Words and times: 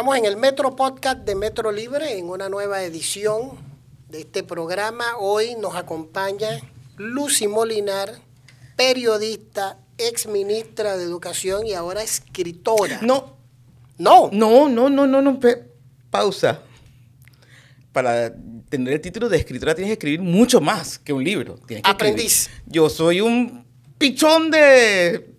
Estamos 0.00 0.16
en 0.16 0.24
el 0.24 0.38
Metro 0.38 0.74
Podcast 0.76 1.18
de 1.26 1.34
Metro 1.34 1.70
Libre 1.70 2.16
en 2.16 2.30
una 2.30 2.48
nueva 2.48 2.82
edición 2.82 3.50
de 4.08 4.20
este 4.20 4.42
programa. 4.42 5.04
Hoy 5.18 5.56
nos 5.56 5.76
acompaña 5.76 6.48
Lucy 6.96 7.48
Molinar, 7.48 8.14
periodista, 8.76 9.76
ex 9.98 10.26
ministra 10.26 10.96
de 10.96 11.04
Educación 11.04 11.66
y 11.66 11.74
ahora 11.74 12.02
escritora. 12.02 12.98
No. 13.02 13.36
No. 13.98 14.30
No, 14.32 14.70
no, 14.70 14.88
no, 14.88 15.06
no, 15.06 15.20
no. 15.20 15.38
Pausa. 16.10 16.62
Para 17.92 18.32
tener 18.70 18.94
el 18.94 19.00
título 19.02 19.28
de 19.28 19.36
escritora 19.36 19.74
tienes 19.74 19.90
que 19.90 19.92
escribir 19.98 20.22
mucho 20.22 20.62
más 20.62 20.98
que 20.98 21.12
un 21.12 21.22
libro. 21.22 21.58
aprendiz. 21.82 22.48
Yo 22.64 22.88
soy 22.88 23.20
un 23.20 23.66
pichón 23.98 24.50
de, 24.50 25.34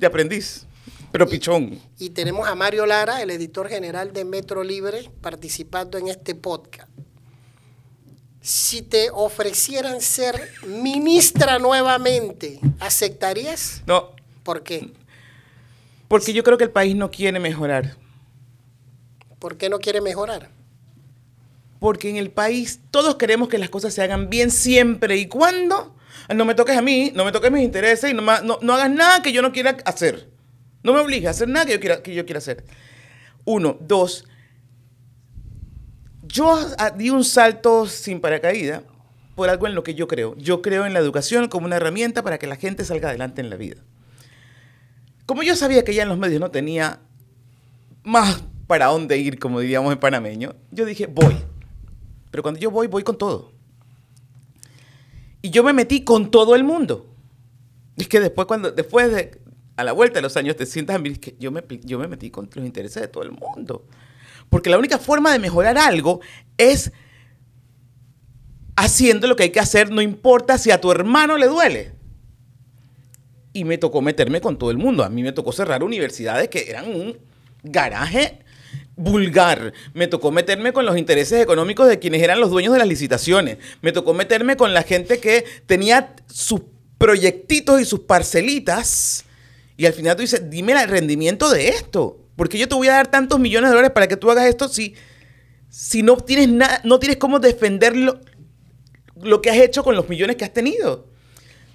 de 0.00 0.06
aprendiz, 0.08 0.66
pero 1.12 1.28
pichón. 1.28 1.78
Y 1.98 2.10
tenemos 2.10 2.48
a 2.48 2.54
Mario 2.54 2.86
Lara, 2.86 3.22
el 3.22 3.30
editor 3.30 3.68
general 3.68 4.12
de 4.12 4.24
Metro 4.24 4.64
Libre, 4.64 5.10
participando 5.20 5.98
en 5.98 6.08
este 6.08 6.34
podcast. 6.34 6.88
Si 8.40 8.82
te 8.82 9.10
ofrecieran 9.10 10.00
ser 10.00 10.50
ministra 10.66 11.58
nuevamente, 11.58 12.58
¿aceptarías? 12.80 13.82
No. 13.86 14.10
¿Por 14.42 14.64
qué? 14.64 14.90
Porque 16.08 16.32
yo 16.32 16.42
creo 16.42 16.58
que 16.58 16.64
el 16.64 16.70
país 16.70 16.96
no 16.96 17.10
quiere 17.10 17.38
mejorar. 17.38 17.96
¿Por 19.38 19.56
qué 19.56 19.68
no 19.68 19.78
quiere 19.78 20.00
mejorar? 20.00 20.50
Porque 21.78 22.08
en 22.08 22.16
el 22.16 22.30
país 22.30 22.80
todos 22.90 23.16
queremos 23.16 23.48
que 23.48 23.58
las 23.58 23.70
cosas 23.70 23.94
se 23.94 24.02
hagan 24.02 24.30
bien 24.30 24.50
siempre 24.50 25.16
y 25.18 25.26
cuando 25.26 25.94
no 26.34 26.44
me 26.44 26.54
toques 26.54 26.76
a 26.76 26.82
mí, 26.82 27.12
no 27.14 27.24
me 27.24 27.32
toques 27.32 27.50
mis 27.50 27.62
intereses 27.62 28.10
y 28.10 28.14
no, 28.14 28.22
no, 28.22 28.72
hagas 28.72 28.90
nada 28.90 29.22
que 29.22 29.32
yo 29.32 29.42
no 29.42 29.52
quiera 29.52 29.76
hacer. 29.84 30.31
No 30.82 30.92
me 30.92 31.00
obligues 31.00 31.28
a 31.28 31.30
hacer 31.30 31.48
nada 31.48 31.66
que 31.66 31.72
yo 31.72 31.80
quiera, 31.80 32.02
que 32.02 32.14
yo 32.14 32.24
quiera 32.24 32.38
hacer. 32.38 32.64
Uno. 33.44 33.76
Dos. 33.80 34.24
Yo 36.22 36.58
di 36.96 37.10
un 37.10 37.24
salto 37.24 37.86
sin 37.86 38.20
paracaídas 38.20 38.82
por 39.34 39.48
algo 39.48 39.66
en 39.66 39.74
lo 39.74 39.82
que 39.82 39.94
yo 39.94 40.08
creo. 40.08 40.36
Yo 40.36 40.62
creo 40.62 40.86
en 40.86 40.92
la 40.92 40.98
educación 40.98 41.48
como 41.48 41.66
una 41.66 41.76
herramienta 41.76 42.22
para 42.22 42.38
que 42.38 42.46
la 42.46 42.56
gente 42.56 42.84
salga 42.84 43.08
adelante 43.08 43.40
en 43.40 43.50
la 43.50 43.56
vida. 43.56 43.76
Como 45.26 45.42
yo 45.42 45.56
sabía 45.56 45.84
que 45.84 45.94
ya 45.94 46.02
en 46.02 46.08
los 46.08 46.18
medios 46.18 46.40
no 46.40 46.50
tenía 46.50 47.00
más 48.02 48.42
para 48.66 48.86
dónde 48.86 49.18
ir, 49.18 49.38
como 49.38 49.60
diríamos 49.60 49.92
en 49.92 50.00
panameño, 50.00 50.54
yo 50.70 50.84
dije, 50.84 51.06
voy. 51.06 51.36
Pero 52.30 52.42
cuando 52.42 52.60
yo 52.60 52.70
voy, 52.70 52.86
voy 52.86 53.02
con 53.02 53.18
todo. 53.18 53.52
Y 55.42 55.50
yo 55.50 55.62
me 55.62 55.72
metí 55.72 56.02
con 56.04 56.30
todo 56.30 56.54
el 56.54 56.64
mundo. 56.64 57.14
Es 57.96 58.08
que 58.08 58.20
después, 58.20 58.46
cuando, 58.46 58.70
después 58.70 59.12
de, 59.12 59.40
a 59.76 59.84
la 59.84 59.92
vuelta 59.92 60.16
de 60.16 60.22
los 60.22 60.36
años, 60.36 60.56
te 60.56 60.66
sientas 60.66 60.96
a 60.96 60.98
mí, 60.98 61.16
que 61.16 61.36
yo 61.38 61.50
me, 61.50 61.62
yo 61.82 61.98
me 61.98 62.08
metí 62.08 62.30
con 62.30 62.48
los 62.54 62.64
intereses 62.64 63.02
de 63.02 63.08
todo 63.08 63.22
el 63.24 63.32
mundo. 63.32 63.86
Porque 64.48 64.70
la 64.70 64.78
única 64.78 64.98
forma 64.98 65.32
de 65.32 65.38
mejorar 65.38 65.78
algo 65.78 66.20
es 66.58 66.92
haciendo 68.76 69.26
lo 69.26 69.36
que 69.36 69.44
hay 69.44 69.50
que 69.50 69.60
hacer, 69.60 69.90
no 69.90 70.02
importa 70.02 70.58
si 70.58 70.70
a 70.70 70.80
tu 70.80 70.90
hermano 70.90 71.38
le 71.38 71.46
duele. 71.46 71.92
Y 73.52 73.64
me 73.64 73.78
tocó 73.78 74.00
meterme 74.00 74.40
con 74.40 74.58
todo 74.58 74.70
el 74.70 74.78
mundo. 74.78 75.04
A 75.04 75.10
mí 75.10 75.22
me 75.22 75.32
tocó 75.32 75.52
cerrar 75.52 75.82
universidades 75.82 76.48
que 76.48 76.70
eran 76.70 76.88
un 76.88 77.18
garaje 77.62 78.40
vulgar. 78.96 79.72
Me 79.94 80.06
tocó 80.06 80.30
meterme 80.30 80.72
con 80.72 80.86
los 80.86 80.96
intereses 80.96 81.42
económicos 81.42 81.88
de 81.88 81.98
quienes 81.98 82.22
eran 82.22 82.40
los 82.40 82.50
dueños 82.50 82.72
de 82.72 82.78
las 82.78 82.88
licitaciones. 82.88 83.58
Me 83.82 83.92
tocó 83.92 84.14
meterme 84.14 84.56
con 84.56 84.72
la 84.72 84.82
gente 84.82 85.18
que 85.18 85.44
tenía 85.66 86.14
sus 86.26 86.62
proyectitos 86.98 87.80
y 87.80 87.84
sus 87.84 88.00
parcelitas. 88.00 89.24
Y 89.82 89.86
al 89.86 89.94
final 89.94 90.14
tú 90.14 90.22
dices, 90.22 90.48
dime 90.48 90.80
el 90.80 90.88
rendimiento 90.88 91.50
de 91.50 91.70
esto. 91.70 92.16
Porque 92.36 92.56
yo 92.56 92.68
te 92.68 92.76
voy 92.76 92.86
a 92.86 92.92
dar 92.92 93.10
tantos 93.10 93.40
millones 93.40 93.68
de 93.68 93.74
dólares 93.74 93.90
para 93.92 94.06
que 94.06 94.16
tú 94.16 94.30
hagas 94.30 94.46
esto 94.46 94.68
si, 94.68 94.94
si 95.70 96.04
no 96.04 96.18
tienes 96.18 96.50
nada, 96.50 96.80
no 96.84 97.00
tienes 97.00 97.16
cómo 97.16 97.40
defender 97.40 97.96
lo, 97.96 98.20
lo 99.20 99.42
que 99.42 99.50
has 99.50 99.56
hecho 99.56 99.82
con 99.82 99.96
los 99.96 100.08
millones 100.08 100.36
que 100.36 100.44
has 100.44 100.52
tenido. 100.52 101.08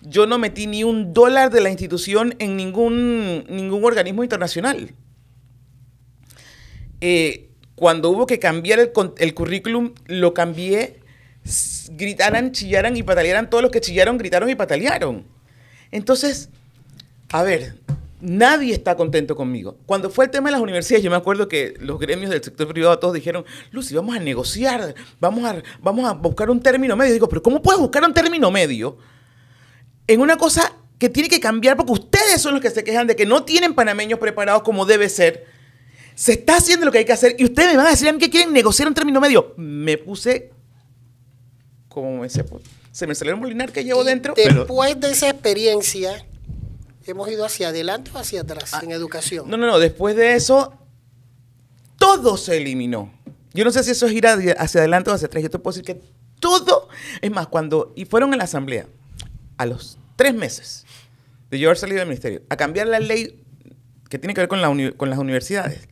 Yo 0.03 0.25
no 0.25 0.39
metí 0.39 0.67
ni 0.67 0.85
un 0.85 1.13
dólar 1.13 1.51
de 1.51 1.59
la 1.59 1.69
institución 1.69 2.33
en 2.39 2.55
ningún, 2.55 3.43
ningún 3.49 3.83
organismo 3.83 4.23
internacional. 4.23 4.95
Eh, 7.01 7.49
cuando 7.75 8.09
hubo 8.09 8.25
que 8.25 8.39
cambiar 8.39 8.79
el, 8.79 8.93
el, 9.17 9.33
currículum, 9.33 9.95
lo 10.05 10.33
cambié, 10.33 11.01
gritaran, 11.89 12.53
chillaran 12.53 12.95
y 12.95 13.03
patalearan, 13.03 13.49
todos 13.49 13.63
los 13.63 13.71
que 13.73 13.81
chillaron, 13.81 14.17
gritaron 14.17 14.49
y 14.49 14.55
patalearon. 14.55 15.25
Entonces, 15.91 16.51
a 17.31 17.43
ver, 17.43 17.75
nadie 18.21 18.73
está 18.73 18.95
contento 18.95 19.35
conmigo. 19.35 19.77
Cuando 19.85 20.09
fue 20.09 20.25
el 20.25 20.31
tema 20.31 20.49
de 20.49 20.53
las 20.53 20.61
universidades, 20.61 21.03
yo 21.03 21.09
me 21.09 21.17
acuerdo 21.17 21.47
que 21.47 21.75
los 21.79 21.99
gremios 21.99 22.31
del 22.31 22.43
sector 22.43 22.67
privado 22.67 22.97
todos 22.99 23.13
dijeron, 23.13 23.45
Lucy, 23.71 23.95
vamos 23.95 24.15
a 24.15 24.19
negociar, 24.19 24.95
vamos 25.19 25.45
a, 25.45 25.61
vamos 25.81 26.09
a 26.09 26.13
buscar 26.13 26.49
un 26.49 26.61
término 26.61 26.95
medio. 26.95 27.13
digo, 27.13 27.29
pero 27.29 27.43
¿cómo 27.43 27.61
puedes 27.61 27.79
buscar 27.79 28.03
un 28.03 28.13
término 28.13 28.49
medio 28.51 28.97
en 30.07 30.21
una 30.21 30.37
cosa 30.37 30.73
que 30.97 31.09
tiene 31.09 31.29
que 31.29 31.39
cambiar 31.39 31.77
porque 31.77 31.91
ustedes 31.91 32.41
son 32.41 32.53
los 32.53 32.61
que 32.61 32.71
se 32.71 32.83
quejan 32.83 33.07
de 33.07 33.15
que 33.15 33.25
no 33.25 33.43
tienen 33.43 33.75
panameños 33.75 34.19
preparados 34.19 34.63
como 34.63 34.85
debe 34.85 35.09
ser? 35.09 35.45
Se 36.15 36.31
está 36.31 36.57
haciendo 36.57 36.85
lo 36.85 36.91
que 36.91 36.99
hay 36.99 37.05
que 37.05 37.13
hacer 37.13 37.35
y 37.37 37.43
ustedes 37.43 37.71
me 37.71 37.77
van 37.77 37.87
a 37.87 37.91
decir 37.91 38.07
a 38.07 38.13
mí 38.13 38.17
que 38.17 38.29
quieren 38.29 38.51
negociar 38.51 38.87
un 38.87 38.95
término 38.95 39.21
medio. 39.21 39.53
Me 39.57 39.97
puse 39.97 40.51
como 41.89 42.25
ese, 42.25 42.43
se 42.91 43.05
me 43.05 43.13
salió 43.13 43.35
un 43.35 43.41
molinar 43.41 43.71
que 43.71 43.83
llevo 43.83 44.03
dentro. 44.03 44.33
Después 44.35 44.99
de 44.99 45.11
esa 45.11 45.29
experiencia, 45.29 46.25
hemos 47.07 47.29
ido 47.29 47.45
hacia 47.45 47.69
adelante 47.69 48.11
o 48.13 48.17
hacia 48.17 48.41
atrás 48.41 48.73
ah, 48.73 48.81
en 48.83 48.91
educación. 48.91 49.49
No, 49.49 49.57
no, 49.57 49.67
no. 49.67 49.79
Después 49.79 50.15
de 50.15 50.35
eso, 50.35 50.73
todo 51.97 52.37
se 52.37 52.57
eliminó. 52.57 53.13
Yo 53.53 53.63
no 53.65 53.71
sé 53.71 53.83
si 53.83 53.91
eso 53.91 54.05
es 54.05 54.13
ir 54.13 54.27
hacia 54.27 54.79
adelante 54.81 55.09
o 55.09 55.13
hacia 55.13 55.27
atrás. 55.27 55.43
Yo 55.43 55.49
te 55.49 55.59
puedo 55.59 55.73
decir 55.77 55.85
que 55.85 56.01
todo. 56.39 56.89
Es 57.21 57.31
más, 57.31 57.47
cuando. 57.47 57.93
Y 57.95 58.05
fueron 58.05 58.33
en 58.33 58.39
la 58.39 58.45
asamblea, 58.45 58.87
a 59.57 59.65
los 59.65 59.97
tres 60.15 60.33
meses 60.33 60.85
de 61.49 61.59
yo 61.59 61.69
haber 61.69 61.77
salido 61.77 61.99
del 61.99 62.07
ministerio, 62.07 62.41
a 62.49 62.57
cambiar 62.57 62.87
la 62.87 62.99
ley 62.99 63.41
que 64.09 64.19
tiene 64.19 64.33
que 64.33 64.41
ver 64.41 64.47
con, 64.47 64.61
la 64.61 64.93
con 64.97 65.09
las 65.09 65.19
universidades 65.19 65.87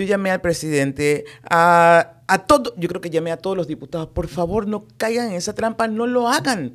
yo 0.00 0.04
llamé 0.04 0.30
al 0.30 0.40
presidente, 0.40 1.24
a, 1.48 2.22
a 2.26 2.46
todo, 2.46 2.74
yo 2.76 2.88
creo 2.88 3.00
que 3.00 3.10
llamé 3.10 3.32
a 3.32 3.36
todos 3.36 3.56
los 3.56 3.66
diputados, 3.66 4.08
por 4.08 4.28
favor 4.28 4.66
no 4.66 4.86
caigan 4.96 5.28
en 5.28 5.34
esa 5.34 5.54
trampa, 5.54 5.88
no 5.88 6.06
lo 6.06 6.28
hagan. 6.28 6.72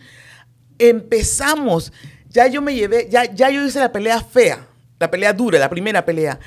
Empezamos, 0.78 1.94
ya 2.36 2.48
yo 2.48 2.62
me 2.62 2.76
llevé, 2.76 3.08
ya, 3.10 3.34
ya 3.34 3.50
yo 3.50 3.66
hice 3.66 3.80
la 3.80 3.94
pelea 3.94 4.22
fea, 4.22 4.68
la 5.00 5.10
pelea 5.10 5.32
dura, 5.32 5.58
la 5.58 5.70
primera 5.70 6.04
pelea. 6.04 6.38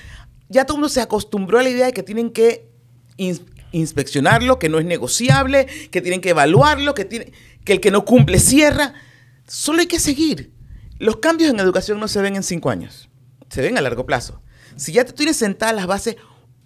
Ya 0.51 0.67
todo 0.67 0.77
el 0.77 0.81
mundo 0.81 0.91
se 0.91 1.01
acostumbró 1.01 1.59
a 1.59 1.63
la 1.63 1.71
idea 1.71 1.87
de 1.87 1.95
que 1.95 2.03
tienen 2.03 2.31
que 2.31 2.69
inspeccionarlo, 3.73 4.59
que 4.59 4.69
no 4.69 4.79
es 4.79 4.85
negociable, 4.85 5.67
que 5.91 6.03
tienen 6.03 6.21
que 6.21 6.31
evaluarlo, 6.31 6.93
que, 6.93 7.07
tiene, 7.07 7.33
que 7.65 7.73
el 7.73 7.81
que 7.81 7.91
no 7.91 8.05
cumple 8.05 8.39
cierra. 8.39 8.93
Solo 9.47 9.81
hay 9.81 9.87
que 9.87 9.99
seguir. 9.99 10.53
Los 10.99 11.17
cambios 11.17 11.51
en 11.51 11.59
educación 11.59 11.99
no 11.99 12.07
se 12.07 12.21
ven 12.21 12.37
en 12.37 12.43
cinco 12.43 12.69
años, 12.69 13.09
se 13.49 13.63
ven 13.63 13.79
a 13.79 13.81
largo 13.81 14.05
plazo. 14.05 14.43
Si 14.77 14.93
ya 14.93 15.07
te 15.07 15.15
tienes 15.15 15.39
sentadas 15.39 15.75
las 15.75 15.87
bases, 15.87 16.17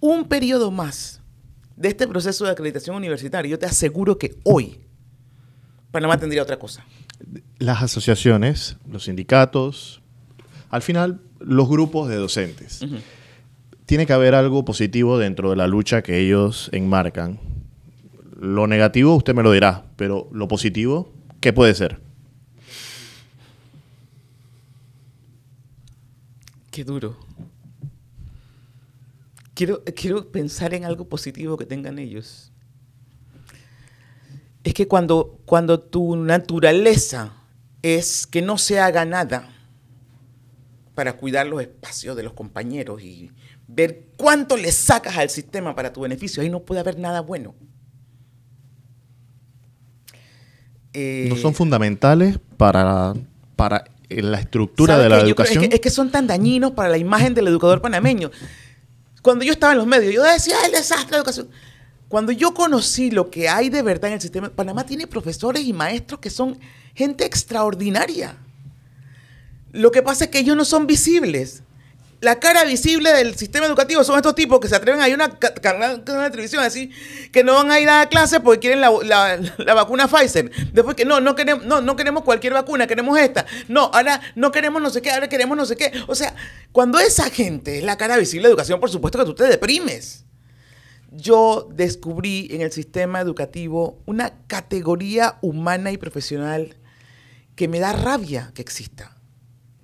un 0.01 0.27
periodo 0.27 0.73
más 0.73 1.21
de 1.77 1.91
este 1.91 2.09
proceso 2.09 2.45
de 2.45 2.51
acreditación 2.51 2.97
universitaria, 2.97 3.49
yo 3.49 3.59
te 3.61 3.67
aseguro 3.67 4.19
que 4.19 4.37
hoy 4.43 4.81
Panamá 5.93 6.19
tendría 6.19 6.43
otra 6.43 6.59
cosa. 6.59 6.85
Las 7.59 7.83
asociaciones, 7.83 8.77
los 8.91 9.05
sindicatos, 9.05 10.03
al 10.71 10.83
final 10.83 11.21
los 11.39 11.69
grupos 11.69 12.09
de 12.09 12.17
docentes. 12.17 12.85
Tiene 13.87 14.07
que 14.07 14.13
haber 14.13 14.35
algo 14.35 14.65
positivo 14.65 15.19
dentro 15.19 15.51
de 15.51 15.57
la 15.57 15.67
lucha 15.67 16.03
que 16.03 16.19
ellos 16.19 16.71
enmarcan. 16.73 17.39
Lo 18.41 18.67
negativo 18.67 19.15
usted 19.15 19.35
me 19.35 19.43
lo 19.43 19.53
dirá, 19.53 19.85
pero 19.97 20.29
lo 20.33 20.49
positivo, 20.49 21.13
¿qué 21.41 21.53
puede 21.53 21.75
ser? 21.75 22.01
Qué 26.71 26.85
duro 26.85 27.17
quiero, 29.55 29.83
quiero 29.85 30.31
pensar 30.31 30.75
en 30.75 30.85
algo 30.85 31.09
positivo 31.09 31.57
que 31.57 31.67
tengan 31.67 31.99
ellos. 31.99 32.52
Es 34.73 34.75
que 34.75 34.89
cuando, 34.89 35.39
cuando 35.45 35.81
tu 35.81 36.17
naturaleza 36.17 37.35
es 37.83 38.27
que 38.27 38.41
no 38.41 38.57
se 38.57 38.81
haga 38.81 39.05
nada 39.05 39.51
para 40.95 41.19
cuidar 41.19 41.47
los 41.47 41.61
espacios 41.61 42.17
de 42.17 42.23
los 42.23 42.33
compañeros 42.33 43.03
y 43.03 43.31
ver 43.69 44.07
cuánto 44.17 44.57
le 44.57 44.73
sacas 44.73 45.19
al 45.19 45.29
sistema 45.29 45.75
para 45.75 45.93
tu 45.93 46.01
beneficio, 46.01 46.43
ahí 46.43 46.49
no 46.49 46.61
puede 46.61 46.81
haber 46.81 46.99
nada 46.99 47.21
bueno. 47.21 47.55
no 50.95 51.37
son 51.37 51.53
fundamentales 51.53 52.39
para, 52.57 53.13
para 53.57 53.85
la 54.09 54.41
estructura 54.41 54.97
de 54.97 55.11
la 55.11 55.21
educación. 55.21 55.65
es, 55.65 55.69
que, 55.69 55.75
es, 55.75 55.81
que, 55.83 55.91
son 55.91 56.11
tan 56.11 56.27
dañinos 56.27 56.71
para 56.71 56.89
la 56.89 56.97
imagen 56.97 57.35
del 57.35 57.47
educador 57.49 57.83
panameño. 57.83 58.31
Cuando 59.21 59.45
yo 59.45 59.53
estaba 59.53 59.75
en 59.75 59.81
los 59.81 59.87
medios, 59.87 60.15
yo 60.15 60.23
decía, 60.23 60.57
el 60.65 60.73
desastre 60.73 61.11
de 61.11 61.17
educación. 61.19 61.51
Cuando 62.13 62.31
yo 62.31 62.53
conocí 62.53 63.11
lo 63.11 63.31
que 63.31 63.49
hay 63.49 63.71
de 63.71 63.81
verdad 63.81 64.09
en 64.09 64.17
el 64.17 64.21
sistema, 64.21 64.51
Panamá 64.51 64.85
tiene 64.85 65.07
profesores 65.07 65.65
y 65.65 65.73
maestros 65.73 66.21
que 66.21 66.29
son 66.29 66.59
gente 66.95 67.25
extraordinaria. 67.25 68.37
Lo 69.71 69.91
que 69.91 70.03
pasa 70.03 70.25
es 70.25 70.31
que 70.31 70.39
ellos 70.41 70.55
no 70.55 70.67
son 70.67 70.87
visibles. 70.87 71.63
la 72.21 72.39
cara 72.39 72.65
visible 72.65 73.11
del 73.15 73.35
sistema 73.35 73.65
educativo 73.65 74.05
son 74.05 74.17
estos 74.17 74.35
tipos 74.35 74.61
que 74.61 74.69
se 74.69 74.77
atreven 74.77 75.01
a 75.01 75.09
ir 75.09 75.15
a 75.15 75.17
una 75.25 75.39
ca- 75.39 75.55
canal 75.55 76.05
canal 76.05 76.25
de 76.25 76.31
televisión 76.33 76.63
así, 76.63 76.91
que 77.33 77.43
no 77.43 77.55
van 77.55 77.71
a 77.71 77.81
ir 77.81 77.89
a 77.89 78.07
clase 78.11 78.41
porque 78.41 78.61
quieren 78.61 78.83
la, 78.83 78.91
la- 79.03 79.41
la 79.57 79.73
vacuna 79.75 80.07
Pfizer. 80.07 80.51
Después 80.75 80.95
que 80.95 81.07
no, 81.07 81.19
no 81.23 81.35
queremos, 81.35 81.65
no, 81.65 81.81
no 81.81 81.97
queremos 81.97 82.25
cualquier 82.25 82.53
vacuna, 82.53 82.87
queremos 82.87 83.19
esta. 83.19 83.47
No, 83.69 83.91
ahora 83.95 84.21
no 84.35 84.53
queremos 84.53 84.83
no 84.83 84.91
sé 84.91 85.01
qué, 85.01 85.11
ahora 85.13 85.31
queremos 85.31 85.57
no 85.57 85.65
sé 85.65 85.77
qué. 85.77 85.91
O 86.09 86.15
sea, 86.15 86.35
cuando 86.73 86.99
esa 87.01 87.31
gente 87.31 87.79
es 87.79 87.85
la 87.85 87.97
cara 87.97 88.19
visible 88.19 88.49
de 88.49 88.51
educación, 88.51 88.79
por 88.81 88.91
supuesto 88.91 89.19
que 89.19 89.25
tú 89.25 89.35
te 89.35 89.45
deprimes. 89.45 90.27
Yo 91.15 91.69
descubrí 91.75 92.49
en 92.51 92.63
el 92.63 92.73
sistema 92.73 93.21
educativo 93.21 94.03
una 94.07 94.39
categoría 94.47 95.39
humana 95.43 95.93
y 95.93 95.99
profesional 95.99 96.77
que 97.55 97.69
me 97.69 97.81
da 97.81 97.93
rabia 97.93 98.51
que 98.55 98.63
exista, 98.63 99.17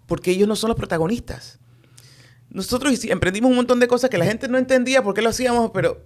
porque 0.07 0.31
ellos 0.31 0.49
no 0.49 0.57
son 0.57 0.69
los 0.69 0.77
protagonistas. 0.77 1.59
Nosotros 2.49 3.05
emprendimos 3.05 3.51
un 3.51 3.57
montón 3.57 3.79
de 3.79 3.89
cosas 3.89 4.09
que 4.09 4.17
la 4.17 4.25
gente 4.25 4.49
no 4.49 4.57
entendía 4.57 5.03
por 5.03 5.13
qué 5.13 5.21
lo 5.21 5.29
hacíamos, 5.29 5.71
pero, 5.73 6.03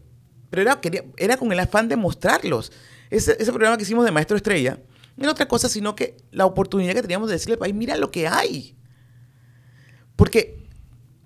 pero 0.51 0.63
era, 0.63 0.81
era 1.17 1.37
con 1.37 1.53
el 1.53 1.61
afán 1.61 1.89
de 1.89 1.97
mostrarlos. 1.97 2.73
Ese, 3.11 3.37
ese 3.39 3.53
programa 3.53 3.77
que 3.77 3.85
hicimos 3.85 4.05
de 4.05 4.11
Maestro 4.11 4.37
Estrella 4.37 4.81
no 5.17 5.23
era 5.23 5.33
otra 5.33 5.47
cosa, 5.47 5.69
sino 5.69 5.95
que 5.95 6.17
la 6.33 6.47
oportunidad 6.47 6.95
que 6.95 7.03
teníamos 7.03 7.29
de 7.29 7.35
decirle 7.35 7.55
al 7.55 7.59
país, 7.61 7.75
mira 7.75 7.97
lo 7.97 8.11
que 8.11 8.27
hay. 8.27 8.77
Porque 10.17 10.67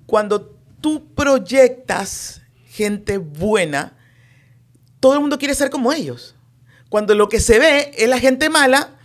cuando 0.05 0.59
tú 0.83 1.15
proyectas 1.15 2.43
gente 2.77 3.19
buena, 3.19 3.97
todo 5.01 5.15
el 5.15 5.21
mundo 5.21 5.39
quiere 5.39 5.55
ser 5.55 5.71
como 5.71 5.93
ellos. 5.93 6.35
Cuando 6.89 7.15
lo 7.15 7.29
que 7.29 7.41
se 7.41 7.59
ve 7.59 7.93
es 7.97 8.09
la 8.09 8.19
gente 8.19 8.49
mala, 8.51 8.97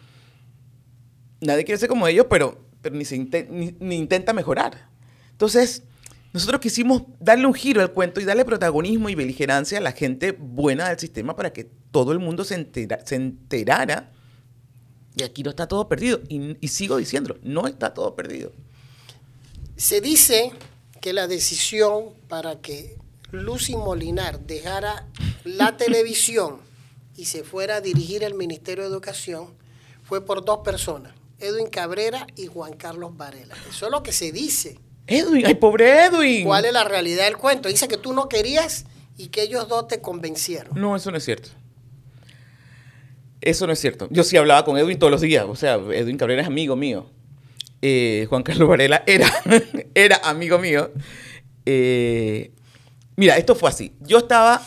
nadie 1.39 1.63
quiere 1.63 1.79
ser 1.79 1.89
como 1.89 2.07
ellos, 2.07 2.27
pero, 2.29 2.63
pero 2.81 2.95
ni, 2.95 3.05
se 3.05 3.17
ni- 3.17 3.95
intenta 3.95 4.33
mejorar. 4.33 4.89
Entonces, 5.31 5.83
nosotros 6.33 6.61
quisimos 6.61 7.03
darle 7.19 7.45
un 7.47 7.53
giro 7.53 7.81
al 7.81 7.91
cuento 7.91 8.21
y 8.21 8.25
darle 8.25 8.45
protagonismo 8.45 9.09
y 9.09 9.15
beligerancia 9.15 9.77
a 9.77 9.81
la 9.81 9.91
gente 9.91 10.31
buena 10.33 10.89
del 10.89 10.99
sistema 10.99 11.35
para 11.35 11.51
que 11.53 11.69
todo 11.91 12.11
el 12.11 12.19
mundo 12.19 12.43
se, 12.43 12.69
se 13.05 13.15
enterara 13.15 14.11
de 15.15 15.25
aquí 15.25 15.43
no 15.43 15.49
está 15.49 15.67
todo 15.67 15.89
perdido. 15.89 16.21
Y, 16.29 16.55
y 16.63 16.67
sigo 16.69 16.95
diciéndolo, 16.97 17.37
no 17.43 17.67
está 17.67 17.93
todo 17.93 18.15
perdido. 18.15 18.53
Se 19.75 19.99
dice 19.99 20.51
que 21.01 21.11
la 21.11 21.27
decisión 21.27 22.13
para 22.29 22.61
que 22.61 22.97
Lucy 23.31 23.75
Molinar 23.75 24.39
dejara 24.41 25.07
la 25.43 25.77
televisión 25.77 26.59
y 27.15 27.25
se 27.25 27.43
fuera 27.43 27.77
a 27.77 27.81
dirigir 27.81 28.23
el 28.23 28.33
Ministerio 28.33 28.83
de 28.83 28.89
Educación 28.89 29.47
fue 30.03 30.25
por 30.25 30.43
dos 30.43 30.59
personas, 30.59 31.13
Edwin 31.39 31.67
Cabrera 31.67 32.27
y 32.35 32.47
Juan 32.47 32.73
Carlos 32.73 33.15
Varela. 33.15 33.55
Eso 33.69 33.85
es 33.85 33.91
lo 33.91 34.03
que 34.03 34.11
se 34.11 34.31
dice. 34.31 34.77
Edwin, 35.07 35.45
ay, 35.45 35.55
pobre 35.55 36.05
Edwin. 36.05 36.45
¿Cuál 36.45 36.65
es 36.65 36.73
la 36.73 36.83
realidad 36.83 37.25
del 37.25 37.37
cuento? 37.37 37.69
Dice 37.69 37.87
que 37.87 37.97
tú 37.97 38.13
no 38.13 38.27
querías 38.27 38.85
y 39.17 39.27
que 39.27 39.43
ellos 39.43 39.67
dos 39.67 39.87
te 39.87 40.01
convencieron. 40.01 40.79
No, 40.79 40.95
eso 40.95 41.11
no 41.11 41.17
es 41.17 41.23
cierto. 41.23 41.49
Eso 43.39 43.65
no 43.65 43.73
es 43.73 43.79
cierto. 43.79 44.07
Yo 44.11 44.23
sí 44.23 44.37
hablaba 44.37 44.65
con 44.65 44.77
Edwin 44.77 44.99
todos 44.99 45.11
los 45.11 45.21
días. 45.21 45.45
O 45.47 45.55
sea, 45.55 45.75
Edwin 45.75 46.17
Cabrera 46.17 46.41
es 46.41 46.47
amigo 46.47 46.75
mío. 46.75 47.09
Eh, 47.81 48.27
Juan 48.29 48.43
Carlos 48.43 48.67
Varela 48.69 49.03
era, 49.07 49.27
era 49.95 50.17
amigo 50.23 50.59
mío. 50.59 50.91
Eh, 51.65 52.51
mira, 53.21 53.37
esto 53.37 53.53
fue 53.53 53.69
así. 53.69 53.93
Yo 53.99 54.17
estaba, 54.17 54.59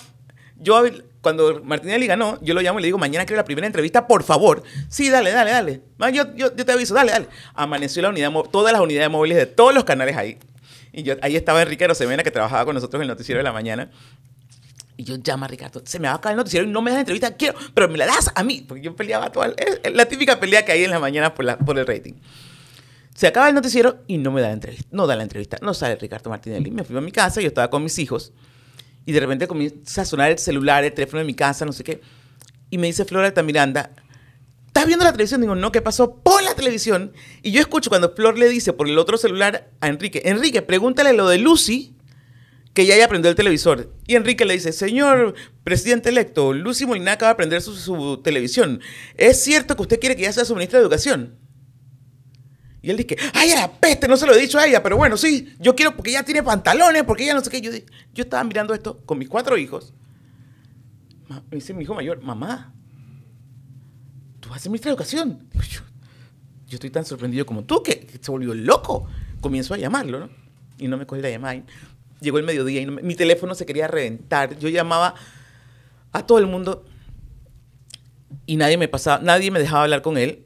yo 0.56 0.84
cuando 1.20 1.60
Martinelli 1.64 2.06
ganó, 2.06 2.38
yo 2.40 2.54
lo 2.54 2.60
llamo 2.60 2.78
y 2.78 2.82
le 2.82 2.86
digo, 2.86 2.98
mañana 2.98 3.26
quiero 3.26 3.38
la 3.38 3.44
primera 3.44 3.66
entrevista, 3.66 4.06
por 4.06 4.22
favor. 4.22 4.62
Sí, 4.88 5.10
dale, 5.10 5.32
dale, 5.32 5.50
dale. 5.50 5.80
Ma, 5.98 6.10
Yo, 6.10 6.32
yo, 6.36 6.54
yo 6.54 6.64
te 6.64 6.70
aviso, 6.70 6.94
dale, 6.94 7.10
dale. 7.10 7.26
Amaneció 7.54 8.00
la 8.00 8.10
unidad, 8.10 8.30
todas 8.52 8.72
las 8.72 8.80
unidades 8.80 9.10
móviles 9.10 9.38
de 9.38 9.46
todos 9.46 9.74
los 9.74 9.82
canales 9.82 10.16
ahí. 10.16 10.38
Y 10.92 11.02
yo, 11.02 11.14
ahí 11.20 11.34
estaba 11.34 11.62
Enrique 11.62 11.84
Rosemena, 11.88 12.22
que 12.22 12.30
trabajaba 12.30 12.64
con 12.64 12.76
nosotros 12.76 13.00
en 13.00 13.02
el 13.02 13.08
noticiero 13.08 13.40
de 13.40 13.42
la 13.42 13.52
mañana. 13.52 13.90
Y 14.96 15.02
yo 15.02 15.16
llamo 15.16 15.46
a 15.46 15.48
Ricardo, 15.48 15.82
se 15.84 15.98
me 15.98 16.06
va 16.06 16.12
a 16.12 16.16
acabar 16.18 16.34
el 16.34 16.36
noticiero 16.36 16.64
y 16.64 16.70
no 16.70 16.80
me 16.80 16.92
das 16.92 17.00
entrevista, 17.00 17.34
quiero, 17.34 17.58
pero 17.74 17.88
me 17.88 17.98
la 17.98 18.06
das 18.06 18.30
a 18.36 18.44
mí, 18.44 18.64
porque 18.68 18.84
yo 18.84 18.94
peleaba 18.94 19.32
toda, 19.32 19.52
la 19.92 20.06
típica 20.06 20.38
pelea 20.38 20.64
que 20.64 20.70
hay 20.70 20.84
en 20.84 20.92
las 20.92 21.00
mañanas 21.00 21.32
por, 21.32 21.44
la, 21.44 21.58
por 21.58 21.76
el 21.76 21.84
rating. 21.84 22.12
Se 23.14 23.28
acaba 23.28 23.48
el 23.48 23.54
noticiero 23.54 24.02
y 24.08 24.18
no 24.18 24.32
me 24.32 24.40
da 24.40 24.48
la 24.48 24.54
entrevista, 24.54 24.88
no 24.90 25.06
da 25.06 25.14
la 25.14 25.22
entrevista, 25.22 25.56
no 25.62 25.72
sale 25.72 25.94
Ricardo 25.96 26.30
Martinelli. 26.30 26.72
Me 26.72 26.82
fui 26.82 26.96
a 26.96 27.00
mi 27.00 27.12
casa, 27.12 27.40
yo 27.40 27.46
estaba 27.46 27.70
con 27.70 27.82
mis 27.84 27.98
hijos 28.00 28.32
y 29.06 29.12
de 29.12 29.20
repente 29.20 29.46
comienza 29.46 30.02
a 30.02 30.04
sonar 30.04 30.32
el 30.32 30.38
celular, 30.38 30.82
el 30.82 30.92
teléfono 30.92 31.20
de 31.20 31.24
mi 31.24 31.34
casa, 31.34 31.64
no 31.64 31.72
sé 31.72 31.84
qué. 31.84 32.00
Y 32.70 32.78
me 32.78 32.88
dice 32.88 33.04
Flor 33.04 33.24
Altamiranda, 33.24 33.90
¿estás 34.66 34.86
viendo 34.86 35.04
la 35.04 35.12
televisión? 35.12 35.40
Digo, 35.40 35.54
no, 35.54 35.70
¿qué 35.70 35.80
pasó? 35.80 36.16
Pon 36.16 36.44
la 36.44 36.54
televisión. 36.54 37.12
Y 37.42 37.52
yo 37.52 37.60
escucho 37.60 37.88
cuando 37.88 38.12
Flor 38.14 38.36
le 38.36 38.48
dice 38.48 38.72
por 38.72 38.88
el 38.88 38.98
otro 38.98 39.16
celular 39.16 39.70
a 39.80 39.86
Enrique, 39.86 40.22
Enrique, 40.24 40.62
pregúntale 40.62 41.12
lo 41.12 41.28
de 41.28 41.38
Lucy, 41.38 41.94
que 42.72 42.84
ya 42.84 42.94
haya 42.94 43.06
prendido 43.06 43.30
el 43.30 43.36
televisor. 43.36 43.92
Y 44.08 44.16
Enrique 44.16 44.44
le 44.44 44.54
dice, 44.54 44.72
señor 44.72 45.34
presidente 45.62 46.08
electo, 46.08 46.52
Lucy 46.52 46.84
Molina 46.84 47.12
acaba 47.12 47.30
de 47.30 47.36
prender 47.36 47.62
su, 47.62 47.76
su 47.76 48.20
televisión. 48.24 48.80
¿Es 49.16 49.40
cierto 49.40 49.76
que 49.76 49.82
usted 49.82 50.00
quiere 50.00 50.16
que 50.16 50.22
ella 50.22 50.32
sea 50.32 50.44
su 50.44 50.54
ministra 50.54 50.80
de 50.80 50.82
Educación? 50.82 51.43
Y 52.84 52.90
él 52.90 52.98
dice, 52.98 53.16
ay, 53.32 53.50
a 53.52 53.60
la 53.60 53.72
peste, 53.72 54.06
no 54.06 54.14
se 54.14 54.26
lo 54.26 54.34
he 54.34 54.38
dicho 54.38 54.58
a 54.58 54.66
ella, 54.66 54.82
pero 54.82 54.98
bueno, 54.98 55.16
sí, 55.16 55.54
yo 55.58 55.74
quiero 55.74 55.96
porque 55.96 56.10
ella 56.10 56.22
tiene 56.22 56.42
pantalones, 56.42 57.02
porque 57.04 57.24
ella 57.24 57.32
no 57.32 57.40
sé 57.40 57.48
qué. 57.48 57.62
Yo, 57.62 57.70
yo 58.12 58.24
estaba 58.24 58.44
mirando 58.44 58.74
esto 58.74 59.00
con 59.06 59.18
mis 59.18 59.26
cuatro 59.26 59.56
hijos. 59.56 59.94
Me 61.50 61.56
dice 61.56 61.72
mi 61.72 61.84
hijo 61.84 61.94
mayor, 61.94 62.20
mamá, 62.20 62.74
tú 64.38 64.50
vas 64.50 64.58
a 64.58 64.60
ser 64.60 64.70
ministra 64.70 64.90
de 64.90 64.92
Educación. 64.92 65.48
Digo 65.50 65.64
Yo, 66.66 66.74
estoy 66.74 66.90
tan 66.90 67.06
sorprendido 67.06 67.46
como 67.46 67.64
tú, 67.64 67.82
que, 67.82 68.06
se 68.20 68.30
volvió 68.30 68.52
loco. 68.52 69.08
Comienzo 69.40 69.72
a 69.72 69.78
llamarlo, 69.78 70.20
¿no? 70.20 70.28
Y 70.76 70.86
no 70.86 70.98
me 70.98 71.06
coge 71.06 71.22
la 71.22 71.30
llamada. 71.30 71.62
Llegó 72.20 72.36
el 72.36 72.44
mediodía 72.44 72.82
y 72.82 72.86
no 72.86 72.92
mi 73.00 73.14
teléfono 73.14 73.54
se 73.54 73.64
quería 73.64 73.88
reventar. 73.88 74.58
Yo 74.58 74.68
llamaba 74.68 75.14
a 76.12 76.26
todo 76.26 76.38
el 76.38 76.46
mundo 76.46 76.84
y 78.44 78.56
nadie 78.56 78.76
me 78.76 78.88
pasaba, 78.88 79.22
nadie 79.22 79.50
me 79.50 79.58
dejaba 79.58 79.84
hablar 79.84 80.02
con 80.02 80.18
él. 80.18 80.43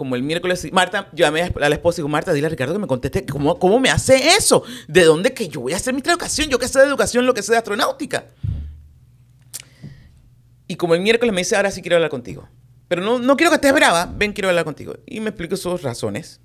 Como 0.00 0.16
el 0.16 0.22
miércoles, 0.22 0.66
Marta, 0.72 1.10
yo 1.12 1.26
llamé 1.26 1.42
a 1.42 1.68
la 1.68 1.74
esposa 1.74 1.96
y 1.96 1.98
digo, 2.00 2.08
Marta, 2.08 2.32
dile 2.32 2.46
a 2.46 2.48
Ricardo 2.48 2.72
que 2.72 2.78
me 2.78 2.86
conteste, 2.86 3.26
¿cómo, 3.26 3.58
¿cómo 3.58 3.78
me 3.78 3.90
hace 3.90 4.28
eso? 4.28 4.62
¿De 4.88 5.04
dónde 5.04 5.34
que 5.34 5.46
yo 5.46 5.60
voy 5.60 5.74
a 5.74 5.76
hacer 5.76 5.92
mi 5.92 6.00
educación? 6.00 6.48
Yo 6.48 6.58
que 6.58 6.68
sé 6.68 6.78
de 6.78 6.86
educación, 6.86 7.26
lo 7.26 7.34
que 7.34 7.42
sé 7.42 7.52
de 7.52 7.58
astronáutica. 7.58 8.24
Y 10.66 10.76
como 10.76 10.94
el 10.94 11.02
miércoles 11.02 11.34
me 11.34 11.42
dice, 11.42 11.54
ahora 11.54 11.70
sí 11.70 11.82
quiero 11.82 11.96
hablar 11.96 12.10
contigo. 12.10 12.48
Pero 12.88 13.02
no, 13.02 13.18
no 13.18 13.36
quiero 13.36 13.50
que 13.50 13.56
estés 13.56 13.74
brava, 13.74 14.10
ven, 14.16 14.32
quiero 14.32 14.48
hablar 14.48 14.64
contigo. 14.64 14.94
Y 15.04 15.20
me 15.20 15.28
explico 15.28 15.54
sus 15.58 15.82
razones. 15.82 16.40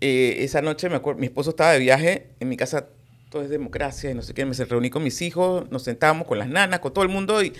Eh, 0.00 0.36
esa 0.38 0.62
noche, 0.62 0.88
me 0.88 0.96
acuerdo, 0.96 1.20
mi 1.20 1.26
esposo 1.26 1.50
estaba 1.50 1.72
de 1.72 1.78
viaje, 1.78 2.30
en 2.40 2.48
mi 2.48 2.56
casa 2.56 2.88
todo 3.28 3.42
es 3.42 3.50
democracia 3.50 4.10
y 4.10 4.14
no 4.14 4.22
sé 4.22 4.32
qué, 4.32 4.46
me 4.46 4.54
reuní 4.54 4.88
con 4.88 5.02
mis 5.02 5.20
hijos, 5.20 5.70
nos 5.70 5.82
sentábamos 5.82 6.26
con 6.26 6.38
las 6.38 6.48
nanas, 6.48 6.80
con 6.80 6.94
todo 6.94 7.04
el 7.04 7.10
mundo 7.10 7.42
y, 7.42 7.52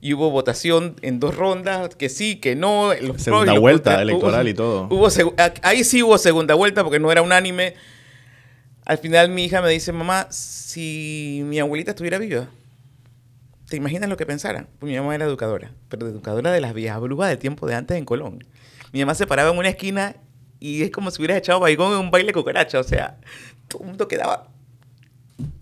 y 0.00 0.12
hubo 0.14 0.30
votación 0.30 0.96
en 1.02 1.20
dos 1.20 1.34
rondas, 1.36 1.94
que 1.96 2.08
sí, 2.08 2.36
que 2.36 2.54
no. 2.54 2.92
los 2.94 3.22
Segunda 3.22 3.52
los 3.52 3.60
vuelta 3.60 4.00
electoral 4.02 4.46
Hubo- 4.46 4.50
y 4.50 4.54
todo. 4.54 4.88
Hubo 4.90 5.08
ahí 5.62 5.84
sí 5.84 6.02
hubo 6.02 6.18
segunda 6.18 6.54
vuelta 6.54 6.82
porque 6.84 6.98
no 6.98 7.10
era 7.10 7.22
unánime. 7.22 7.74
Al 8.84 8.98
final 8.98 9.30
mi 9.30 9.44
hija 9.44 9.62
me 9.62 9.70
dice, 9.70 9.92
mamá, 9.92 10.28
si 10.30 11.40
mi 11.44 11.58
abuelita 11.58 11.90
estuviera 11.90 12.18
viva, 12.18 12.48
¿te 13.68 13.76
imaginas 13.76 14.08
lo 14.08 14.16
que 14.16 14.26
pensara? 14.26 14.68
Pues 14.78 14.92
mi 14.92 14.96
mamá 14.98 15.14
era 15.14 15.24
educadora, 15.24 15.72
pero 15.88 16.06
educadora 16.06 16.52
de 16.52 16.60
las 16.60 16.72
viejas 16.72 17.00
brujas 17.00 17.28
del 17.30 17.38
tiempo 17.38 17.66
de 17.66 17.74
antes 17.74 17.96
en 17.96 18.04
Colón. 18.04 18.44
Mi 18.92 19.00
mamá 19.00 19.14
se 19.16 19.26
paraba 19.26 19.50
en 19.50 19.58
una 19.58 19.70
esquina 19.70 20.14
y 20.60 20.82
es 20.82 20.90
como 20.92 21.10
si 21.10 21.20
hubieras 21.20 21.38
echado 21.38 21.58
baigón 21.58 21.92
en 21.94 21.98
un 21.98 22.10
baile 22.12 22.32
cucaracha. 22.32 22.78
O 22.78 22.84
sea, 22.84 23.18
todo 23.66 23.82
el 23.82 23.88
mundo 23.88 24.06
quedaba... 24.08 24.48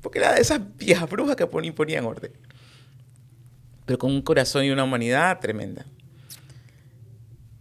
Porque 0.03 0.19
era 0.19 0.35
de 0.35 0.41
esas 0.43 0.61
viejas 0.77 1.09
brujas 1.09 1.35
que 1.35 1.47
pon- 1.47 1.73
ponían 1.75 2.05
orden. 2.05 2.31
Pero 3.87 3.99
con 3.99 4.11
un 4.11 4.23
corazón 4.23 4.65
y 4.65 4.71
una 4.71 4.85
humanidad 4.85 5.39
tremenda. 5.41 5.87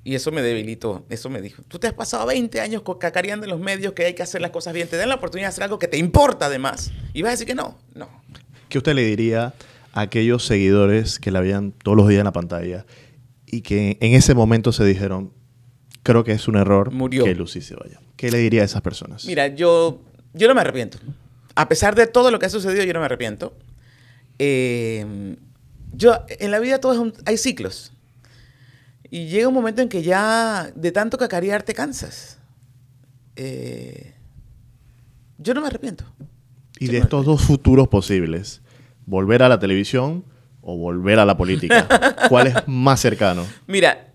Y 0.05 0.15
eso 0.15 0.31
me 0.31 0.41
debilitó, 0.41 1.05
eso 1.09 1.29
me 1.29 1.41
dijo. 1.41 1.63
Tú 1.67 1.79
te 1.79 1.87
has 1.87 1.93
pasado 1.93 2.25
20 2.25 2.59
años 2.59 2.83
cacareando 2.99 3.45
en 3.45 3.51
los 3.51 3.59
medios 3.59 3.93
que 3.93 4.05
hay 4.05 4.13
que 4.13 4.23
hacer 4.23 4.41
las 4.41 4.51
cosas 4.51 4.73
bien. 4.73 4.87
Te 4.87 4.97
dan 4.97 5.07
la 5.07 5.15
oportunidad 5.15 5.47
de 5.47 5.49
hacer 5.49 5.63
algo 5.63 5.79
que 5.79 5.87
te 5.87 5.97
importa 5.97 6.47
además. 6.47 6.91
Y 7.13 7.21
vas 7.21 7.29
a 7.29 7.31
decir 7.31 7.47
que 7.47 7.55
no. 7.55 7.77
No. 7.95 8.09
¿Qué 8.67 8.77
usted 8.77 8.95
le 8.95 9.03
diría 9.03 9.53
a 9.93 10.01
aquellos 10.01 10.45
seguidores 10.45 11.19
que 11.19 11.31
la 11.31 11.39
veían 11.39 11.71
todos 11.71 11.95
los 11.95 12.09
días 12.09 12.19
en 12.19 12.25
la 12.25 12.33
pantalla 12.33 12.85
y 13.45 13.61
que 13.61 13.97
en 14.01 14.13
ese 14.13 14.33
momento 14.33 14.73
se 14.73 14.83
dijeron, 14.83 15.31
creo 16.01 16.25
que 16.25 16.33
es 16.33 16.49
un 16.49 16.57
error 16.57 16.91
Murió. 16.91 17.23
que 17.23 17.33
Lucy 17.33 17.61
se 17.61 17.75
vaya? 17.75 18.01
¿Qué 18.17 18.29
le 18.29 18.39
diría 18.39 18.63
a 18.63 18.65
esas 18.65 18.81
personas? 18.81 19.25
Mira, 19.25 19.47
yo, 19.47 20.01
yo 20.33 20.49
no 20.49 20.55
me 20.55 20.61
arrepiento. 20.61 20.97
A 21.55 21.69
pesar 21.69 21.95
de 21.95 22.07
todo 22.07 22.29
lo 22.29 22.39
que 22.39 22.47
ha 22.47 22.49
sucedido, 22.49 22.83
yo 22.83 22.93
no 22.93 22.99
me 22.99 23.05
arrepiento. 23.05 23.55
Eh, 24.37 25.35
yo, 25.93 26.23
en 26.27 26.51
la 26.51 26.59
vida 26.59 26.79
todo 26.79 26.93
es 26.93 26.99
un- 26.99 27.13
hay 27.25 27.37
ciclos. 27.37 27.93
Y 29.09 29.27
llega 29.27 29.47
un 29.47 29.53
momento 29.53 29.81
en 29.81 29.89
que 29.89 30.01
ya 30.01 30.71
de 30.75 30.91
tanto 30.91 31.17
cacarear 31.17 31.63
te 31.63 31.73
cansas. 31.73 32.37
Eh, 33.35 34.13
yo 35.37 35.53
no 35.53 35.61
me 35.61 35.67
arrepiento. 35.67 36.05
y 36.79 36.87
yo 36.87 36.91
de 36.93 36.97
no 36.99 37.03
estos 37.05 37.25
dos 37.25 37.41
futuros 37.43 37.87
posibles, 37.87 38.61
volver 39.05 39.43
a 39.43 39.49
la 39.49 39.59
televisión 39.59 40.23
o 40.61 40.77
volver 40.77 41.19
a 41.19 41.25
la 41.25 41.37
política, 41.37 41.87
¿cuál 42.29 42.47
es 42.47 42.55
más 42.67 42.99
cercano? 42.99 43.45
Mira, 43.67 44.09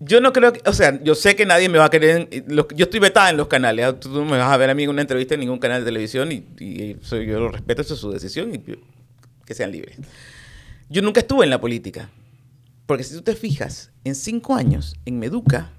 Yo 0.00 0.20
no 0.20 0.32
creo 0.32 0.52
que, 0.52 0.60
o 0.68 0.72
sea, 0.72 1.00
yo 1.02 1.14
sé 1.14 1.34
que 1.36 1.46
nadie 1.46 1.68
me 1.68 1.78
va 1.78 1.86
a 1.86 1.90
querer, 1.90 2.28
yo 2.48 2.66
estoy 2.84 3.00
vetada 3.00 3.30
en 3.30 3.36
los 3.36 3.46
canales, 3.46 3.86
¿ah? 3.86 3.98
tú 3.98 4.10
no 4.10 4.24
me 4.24 4.36
vas 4.36 4.50
a 4.52 4.56
ver 4.56 4.68
a 4.68 4.74
mí 4.74 4.82
en 4.82 4.90
una 4.90 5.00
entrevista 5.02 5.34
en 5.34 5.40
ningún 5.40 5.58
canal 5.58 5.80
de 5.82 5.86
televisión 5.86 6.30
y, 6.32 6.44
y 6.58 6.96
yo 7.00 7.40
lo 7.40 7.48
respeto, 7.50 7.80
eso 7.82 7.94
es 7.94 8.00
su 8.00 8.10
decisión 8.10 8.54
y 8.54 8.58
que 9.46 9.54
sean 9.54 9.70
libres. 9.72 9.96
Yo 10.88 11.02
nunca 11.02 11.20
estuve 11.20 11.44
en 11.44 11.50
la 11.50 11.60
política, 11.60 12.10
porque 12.86 13.04
si 13.04 13.14
tú 13.14 13.22
te 13.22 13.34
fijas, 13.34 13.90
en 14.04 14.14
cinco 14.14 14.54
años 14.54 14.96
en 15.06 15.18
Meduca, 15.18 15.72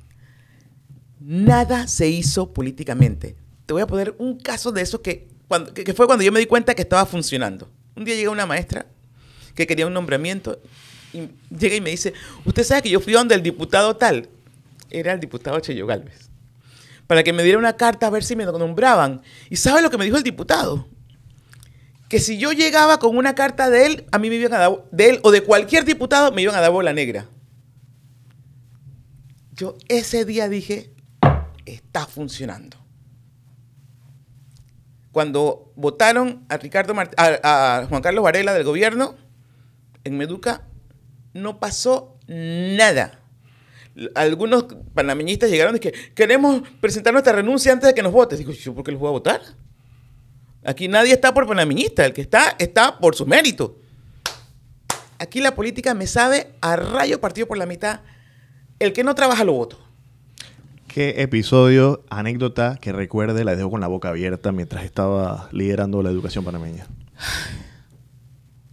nada 1.20 1.88
se 1.88 2.10
hizo 2.10 2.54
políticamente. 2.54 3.36
Te 3.66 3.74
voy 3.74 3.84
a 3.84 3.88
poner 3.88 4.16
un 4.18 4.40
caso 4.40 4.72
de 4.72 4.82
eso 4.82 5.02
que, 5.02 5.28
fue 5.96 6.08
cuando 6.08 6.24
yo 6.24 6.32
me 6.32 6.40
di 6.40 6.48
cuenta 6.48 6.74
que 6.74 6.82
estaba 6.82 7.06
funcionando. 7.06 7.70
Un 7.96 8.04
día 8.04 8.16
llega 8.16 8.32
una 8.32 8.46
maestra 8.46 8.88
que 9.54 9.68
quería 9.68 9.88
un 9.88 9.94
nombramiento 9.94 10.60
y 11.14 11.30
llega 11.56 11.76
y 11.76 11.82
me 11.82 11.92
dice, 11.92 12.14
usted 12.44 12.64
sabe 12.64 12.82
que 12.82 12.90
yo 12.90 13.00
fui 13.00 13.14
donde 13.14 13.36
el 13.36 13.44
diputado 13.44 13.96
tal, 13.96 14.28
era 14.90 15.14
el 15.14 15.20
diputado 15.20 15.60
Cheyo 15.60 15.86
Galvez, 15.88 16.30
para 17.08 17.24
que 17.24 17.32
me 17.32 17.44
diera 17.44 17.58
una 17.58 17.78
carta 17.78 18.08
a 18.08 18.10
ver 18.10 18.24
si 18.24 18.36
me 18.36 18.46
nombraban. 18.46 19.22
¿Y 19.50 19.56
sabe 19.56 19.82
lo 19.82 19.90
que 19.90 19.98
me 19.98 20.06
dijo 20.06 20.18
el 20.18 20.24
diputado? 20.24 20.88
Que 22.10 22.20
si 22.20 22.38
yo 22.38 22.52
llegaba 22.52 23.00
con 23.00 23.18
una 23.18 23.36
carta 23.36 23.70
de 23.70 23.86
él, 23.86 24.06
a 24.12 24.20
mí 24.20 24.30
me 24.30 24.36
iban 24.36 24.54
a 24.54 24.60
dar, 24.60 24.84
de 24.92 25.10
él 25.10 25.20
o 25.24 25.32
de 25.32 25.42
cualquier 25.42 25.86
diputado, 25.86 26.32
me 26.32 26.42
iban 26.42 26.56
a 26.56 26.62
dar 26.62 26.72
bola 26.72 26.94
negra. 26.94 27.28
Yo 29.54 29.78
ese 29.88 30.26
día 30.26 30.50
dije, 30.50 30.94
está 31.66 32.06
funcionando. 32.06 32.78
Cuando 35.12 35.72
votaron 35.76 36.46
a, 36.50 36.58
Ricardo 36.58 36.94
a 37.18 37.86
Juan 37.88 38.02
Carlos 38.02 38.24
Varela 38.24 38.54
del 38.54 38.66
gobierno, 38.66 39.16
en 40.04 40.18
Meduca 40.18 40.68
no 41.34 41.60
pasó 41.60 42.18
nada. 42.28 43.20
Algunos 44.14 44.66
panameñistas 44.94 45.50
llegaron 45.50 45.76
y 45.76 45.80
que 45.80 45.94
queremos 46.14 46.64
presentar 46.82 47.14
nuestra 47.14 47.34
renuncia 47.34 47.72
antes 47.72 47.88
de 47.88 47.94
que 47.94 48.04
nos 48.04 48.12
votes. 48.12 48.40
Digo, 48.40 48.52
¿yo 48.52 48.74
por 48.74 48.84
qué 48.84 48.92
los 48.92 49.00
voy 49.00 49.10
a 49.10 49.12
votar? 49.12 49.42
Aquí 50.66 50.88
nadie 50.88 51.14
está 51.14 51.34
por 51.34 51.48
panameñista, 51.48 52.06
el 52.06 52.14
que 52.14 52.22
está 52.22 52.56
está 52.60 52.98
por 53.00 53.16
su 53.16 53.26
mérito. 53.26 53.78
Aquí 55.20 55.40
la 55.40 55.56
política 55.56 55.94
me 55.94 56.08
sabe 56.08 56.54
a 56.62 56.76
rayo 56.76 57.22
partido 57.22 57.48
por 57.48 57.58
la 57.58 57.66
mitad. 57.66 58.02
El 58.80 58.92
que 58.92 59.04
no 59.04 59.16
trabaja 59.16 59.44
lo 59.44 59.54
voto. 59.54 59.80
¿Qué 60.88 61.22
episodio, 61.22 62.04
anécdota 62.10 62.78
que 62.82 62.92
recuerde 62.92 63.44
la 63.44 63.56
dejo 63.56 63.70
con 63.70 63.82
la 63.82 63.88
boca 63.88 64.10
abierta 64.10 64.52
mientras 64.52 64.84
estaba 64.84 65.50
liderando 65.52 66.02
la 66.02 66.10
educación 66.10 66.44
panameña? 66.44 66.88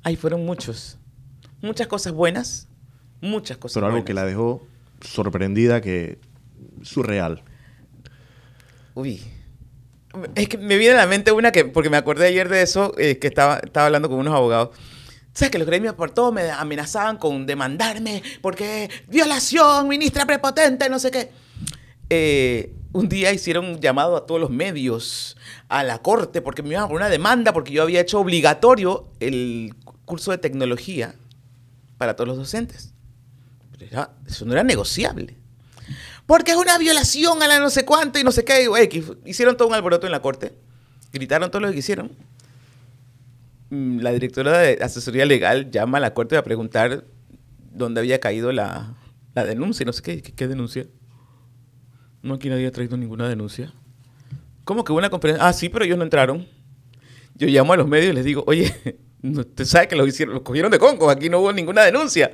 Ay, 0.03 0.17
fueron 0.17 0.45
muchos 0.45 0.99
muchas 1.63 1.87
cosas 1.87 2.13
buenas, 2.13 2.69
muchas 3.21 3.57
cosas 3.57 3.75
Pero 3.75 3.87
algo 3.87 4.05
que 4.05 4.13
la 4.13 4.27
dejó 4.27 4.67
sorprendida, 5.01 5.81
que 5.81 6.19
surreal. 6.83 7.43
Uy. 8.95 9.23
Es 10.35 10.49
que 10.49 10.59
me 10.59 10.77
viene 10.77 10.95
a 10.95 10.99
la 10.99 11.07
mente 11.07 11.33
una 11.33 11.53
que, 11.53 11.65
porque 11.65 11.91
me 11.91 11.97
acordé 11.97 12.27
ayer 12.27 12.49
de 12.49 12.63
eso, 12.63 12.95
eh, 12.99 13.19
que 13.19 13.29
estaba, 13.29 13.59
estaba 13.59 13.87
hablando 13.87 14.09
con 14.09 14.19
unos 14.19 14.35
abogados. 14.35 14.71
¿Sabes 15.33 15.51
que 15.51 15.59
los 15.59 15.67
gremios 15.67 15.95
por 15.95 16.11
todo 16.11 16.31
me 16.31 16.51
amenazaban 16.51 17.17
con 17.17 17.47
demandarme 17.47 18.23
porque 18.43 18.91
violación, 19.09 19.89
ministra 19.89 20.27
prepotente, 20.27 20.91
no 20.91 20.99
sé 20.99 21.11
qué? 21.11 21.31
Eh, 22.11 22.75
un 22.93 23.09
día 23.09 23.33
hicieron 23.33 23.65
un 23.65 23.81
llamado 23.81 24.17
a 24.17 24.27
todos 24.27 24.39
los 24.39 24.51
medios, 24.51 25.39
a 25.69 25.83
la 25.83 26.01
corte, 26.01 26.43
porque 26.43 26.63
me 26.63 26.71
iban 26.71 26.85
a 26.85 26.87
poner 26.87 27.03
una 27.03 27.09
demanda 27.09 27.55
porque 27.55 27.73
yo 27.73 27.83
había 27.83 28.01
hecho 28.01 28.21
obligatorio 28.21 29.09
el 29.21 29.75
curso 30.05 30.31
de 30.31 30.39
tecnología 30.39 31.15
para 31.97 32.15
todos 32.15 32.29
los 32.29 32.37
docentes. 32.37 32.93
Pero 33.79 34.11
eso 34.27 34.45
no 34.45 34.53
era 34.53 34.63
negociable. 34.63 35.42
Porque 36.33 36.53
es 36.53 36.57
una 36.57 36.79
violación 36.79 37.43
a 37.43 37.47
la 37.47 37.59
no 37.59 37.69
sé 37.69 37.85
cuánto 37.85 38.19
y 38.19 38.25
no 38.25 38.33
sé 38.33 38.43
qué. 38.43 38.67
Hicieron 39.27 39.55
todo 39.55 39.69
un 39.69 39.75
alboroto 39.75 40.07
en 40.07 40.13
la 40.13 40.23
corte. 40.23 40.55
Gritaron 41.13 41.51
todo 41.51 41.61
lo 41.61 41.71
que 41.71 41.81
hicieron. 41.81 42.11
Mm, 43.69 43.99
la 43.99 44.13
directora 44.13 44.57
de 44.61 44.79
asesoría 44.81 45.27
legal 45.27 45.71
llama 45.71 45.99
a 45.99 46.01
la 46.01 46.15
corte 46.15 46.39
a 46.39 46.43
preguntar 46.43 47.05
dónde 47.71 48.01
había 48.01 48.19
caído 48.19 48.51
la, 48.51 48.95
la 49.35 49.45
denuncia. 49.45 49.85
No 49.85 49.93
sé 49.93 50.01
qué, 50.01 50.23
qué, 50.23 50.49
denuncia. 50.49 50.87
No, 52.23 52.33
aquí 52.33 52.49
nadie 52.49 52.67
ha 52.67 52.73
traído 52.73 52.97
ninguna 52.97 53.29
denuncia. 53.29 53.71
¿Cómo 54.65 54.85
que 54.85 54.93
una 54.95 55.11
conferencia? 55.11 55.47
Ah, 55.47 55.53
sí, 55.53 55.69
pero 55.69 55.85
ellos 55.85 55.99
no 55.99 56.05
entraron. 56.05 56.49
Yo 57.35 57.47
llamo 57.47 57.75
a 57.75 57.77
los 57.77 57.87
medios 57.87 58.11
y 58.11 58.15
les 58.15 58.25
digo, 58.25 58.43
oye, 58.47 58.75
Usted 59.23 59.67
sabe 59.67 59.87
que 59.87 59.97
lo 59.97 60.07
hicieron, 60.07 60.33
los 60.33 60.45
cogieron 60.45 60.73
de 60.73 60.79
conco, 60.79 61.11
aquí 61.11 61.29
no 61.29 61.41
hubo 61.41 61.53
ninguna 61.53 61.83
denuncia. 61.83 62.33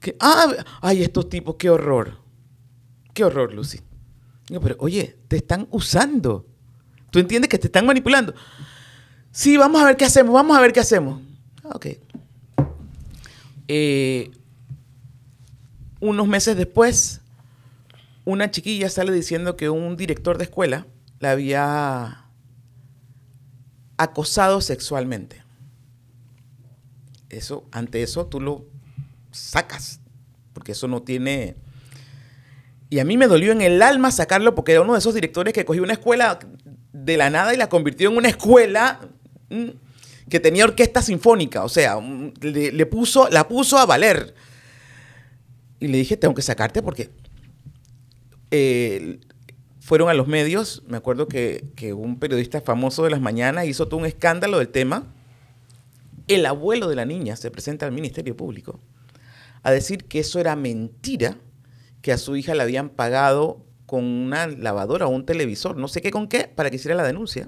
Que, 0.00 0.16
ah, 0.18 0.50
ay, 0.80 1.02
estos 1.02 1.28
tipos, 1.28 1.56
qué 1.56 1.68
horror. 1.68 2.26
Qué 3.18 3.24
horror, 3.24 3.52
Lucy. 3.52 3.80
Digo, 4.48 4.60
pero 4.60 4.76
oye, 4.78 5.18
te 5.26 5.38
están 5.38 5.66
usando. 5.72 6.46
¿Tú 7.10 7.18
entiendes 7.18 7.48
que 7.48 7.58
te 7.58 7.66
están 7.66 7.84
manipulando? 7.84 8.32
Sí, 9.32 9.56
vamos 9.56 9.82
a 9.82 9.86
ver 9.86 9.96
qué 9.96 10.04
hacemos, 10.04 10.32
vamos 10.32 10.56
a 10.56 10.60
ver 10.60 10.72
qué 10.72 10.78
hacemos. 10.78 11.20
Ah, 11.64 11.72
ok. 11.74 11.86
Eh, 13.66 14.30
unos 15.98 16.28
meses 16.28 16.56
después, 16.56 17.20
una 18.24 18.52
chiquilla 18.52 18.88
sale 18.88 19.10
diciendo 19.10 19.56
que 19.56 19.68
un 19.68 19.96
director 19.96 20.38
de 20.38 20.44
escuela 20.44 20.86
la 21.18 21.32
había 21.32 22.24
acosado 23.96 24.60
sexualmente 24.60 25.42
eso, 27.28 27.66
ante 27.72 28.02
eso 28.02 28.26
tú 28.26 28.40
lo 28.40 28.64
sacas, 29.32 30.00
porque 30.52 30.72
eso 30.72 30.88
no 30.88 31.02
tiene... 31.02 31.56
Y 32.90 33.00
a 33.00 33.04
mí 33.04 33.16
me 33.16 33.26
dolió 33.26 33.52
en 33.52 33.60
el 33.60 33.82
alma 33.82 34.10
sacarlo 34.10 34.54
porque 34.54 34.72
era 34.72 34.80
uno 34.80 34.94
de 34.94 34.98
esos 34.98 35.14
directores 35.14 35.52
que 35.52 35.64
cogió 35.64 35.82
una 35.82 35.92
escuela 35.92 36.38
de 36.92 37.16
la 37.16 37.30
nada 37.30 37.52
y 37.52 37.56
la 37.56 37.68
convirtió 37.68 38.10
en 38.10 38.16
una 38.16 38.28
escuela 38.28 39.00
mm, 39.50 39.68
que 40.30 40.40
tenía 40.40 40.64
orquesta 40.64 41.02
sinfónica, 41.02 41.64
o 41.64 41.68
sea, 41.68 41.98
mm, 41.98 42.32
le, 42.40 42.86
puso, 42.86 43.28
la 43.30 43.46
puso 43.46 43.78
a 43.78 43.86
valer. 43.86 44.34
Y 45.80 45.88
le 45.88 45.98
dije, 45.98 46.16
tengo 46.16 46.34
que 46.34 46.42
sacarte 46.42 46.82
porque 46.82 47.10
eh, 48.50 49.20
fueron 49.80 50.08
a 50.08 50.14
los 50.14 50.26
medios, 50.26 50.82
me 50.86 50.96
acuerdo 50.96 51.28
que, 51.28 51.66
que 51.76 51.92
un 51.92 52.18
periodista 52.18 52.60
famoso 52.62 53.04
de 53.04 53.10
las 53.10 53.20
mañanas 53.20 53.66
hizo 53.66 53.86
todo 53.86 54.00
un 54.00 54.06
escándalo 54.06 54.58
del 54.58 54.68
tema. 54.68 55.06
El 56.26 56.44
abuelo 56.46 56.88
de 56.88 56.96
la 56.96 57.04
niña 57.04 57.36
se 57.36 57.50
presenta 57.50 57.86
al 57.86 57.92
Ministerio 57.92 58.36
Público 58.36 58.80
a 59.62 59.70
decir 59.70 60.04
que 60.04 60.20
eso 60.20 60.40
era 60.40 60.56
mentira, 60.56 61.36
que 62.08 62.12
a 62.14 62.16
su 62.16 62.36
hija 62.36 62.54
le 62.54 62.62
habían 62.62 62.88
pagado 62.88 63.66
con 63.84 64.02
una 64.02 64.46
lavadora 64.46 65.06
o 65.06 65.10
un 65.10 65.26
televisor, 65.26 65.76
no 65.76 65.88
sé 65.88 66.00
qué 66.00 66.10
con 66.10 66.26
qué, 66.26 66.48
para 66.48 66.70
que 66.70 66.76
hiciera 66.76 66.96
la 66.96 67.02
denuncia. 67.02 67.46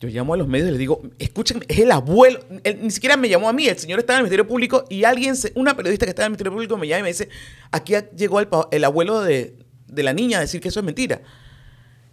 Yo 0.00 0.08
llamo 0.08 0.32
a 0.32 0.38
los 0.38 0.48
medios 0.48 0.68
y 0.68 0.70
les 0.70 0.78
digo, 0.78 1.02
escuchen, 1.18 1.62
es 1.68 1.80
el 1.80 1.92
abuelo, 1.92 2.40
ni 2.80 2.90
siquiera 2.90 3.18
me 3.18 3.28
llamó 3.28 3.50
a 3.50 3.52
mí, 3.52 3.66
el 3.66 3.76
señor 3.76 3.98
estaba 3.98 4.16
en 4.16 4.20
el 4.20 4.22
Ministerio 4.24 4.48
Público 4.48 4.86
y 4.88 5.04
alguien, 5.04 5.34
una 5.54 5.76
periodista 5.76 6.06
que 6.06 6.10
estaba 6.12 6.24
en 6.24 6.28
el 6.28 6.30
Ministerio 6.30 6.52
Público 6.52 6.78
me 6.78 6.88
llama 6.88 7.00
y 7.00 7.02
me 7.02 7.08
dice, 7.08 7.28
aquí 7.70 7.92
llegó 8.16 8.40
el, 8.40 8.84
abuelo 8.84 9.20
de, 9.20 9.58
de, 9.86 10.02
la 10.02 10.14
niña 10.14 10.38
a 10.38 10.40
decir 10.40 10.62
que 10.62 10.68
eso 10.68 10.80
es 10.80 10.86
mentira. 10.86 11.20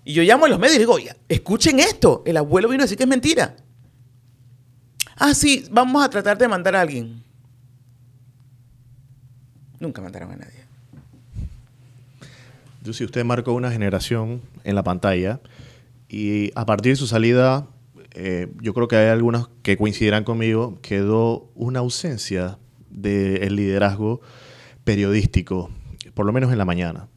Y 0.03 0.12
yo 0.12 0.24
llamo 0.24 0.43
a 0.43 0.50
los 0.50 0.60
medios 0.60 0.75
y 0.75 0.79
digo, 0.79 0.98
escuchen 1.29 1.79
esto, 1.79 2.22
el 2.25 2.36
abuelo 2.36 2.67
vino 2.67 2.84
a 2.84 2.86
decir 2.86 2.98
que 2.98 3.05
es 3.05 3.10
mentira. 3.10 3.55
Ah, 5.15 5.34
sí, 5.34 5.63
vamos 5.72 6.03
a 6.03 6.10
tratar 6.10 6.38
de 6.38 6.50
mandar 6.50 6.75
a 6.75 6.81
alguien. 6.81 7.24
Nunca 9.79 10.01
mandaron 10.01 10.34
a 10.34 10.36
nadie. 10.36 10.59
Si 12.91 13.03
usted 13.03 13.24
marcó 13.25 13.53
una 13.53 13.71
generación 13.71 14.41
en 14.63 14.75
la 14.75 14.83
pantalla 14.83 15.41
y 16.07 16.51
a 16.55 16.65
partir 16.65 16.93
de 16.93 16.95
su 16.95 17.07
salida, 17.07 17.67
eh, 18.13 18.48
yo 18.62 18.74
creo 18.74 18.88
que 18.88 18.95
hay 18.95 19.07
algunos 19.07 19.50
que 19.62 19.77
coincidirán 19.77 20.24
conmigo, 20.24 20.79
quedó 20.81 21.51
una 21.55 21.79
ausencia 21.79 22.57
del 22.89 23.55
liderazgo 23.55 24.21
periodístico, 24.83 25.69
por 26.13 26.25
lo 26.25 26.33
menos 26.33 26.51
en 26.51 26.57
la 26.57 26.65
mañana. 26.65 27.07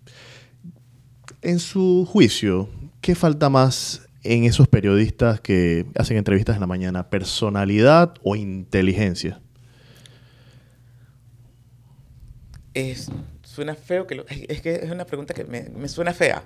En 1.41 1.59
su 1.59 2.07
juicio, 2.09 2.69
¿qué 3.01 3.15
falta 3.15 3.49
más 3.49 4.07
en 4.23 4.45
esos 4.45 4.69
periodistas 4.69 5.41
que 5.41 5.87
hacen 5.97 6.17
entrevistas 6.17 6.55
en 6.57 6.61
la 6.61 6.67
mañana? 6.67 7.09
¿Personalidad 7.09 8.15
o 8.23 8.37
inteligencia? 8.37 9.41
Es, 12.75 13.11
suena 13.53 13.75
feo 13.75 14.07
que 14.07 14.25
es 14.49 14.63
que 14.63 14.77
es 14.77 14.91
una 14.91 15.05
pregunta 15.05 15.35
que 15.35 15.45
me, 15.45 15.89
suena 15.89 16.15
fea. 16.15 16.45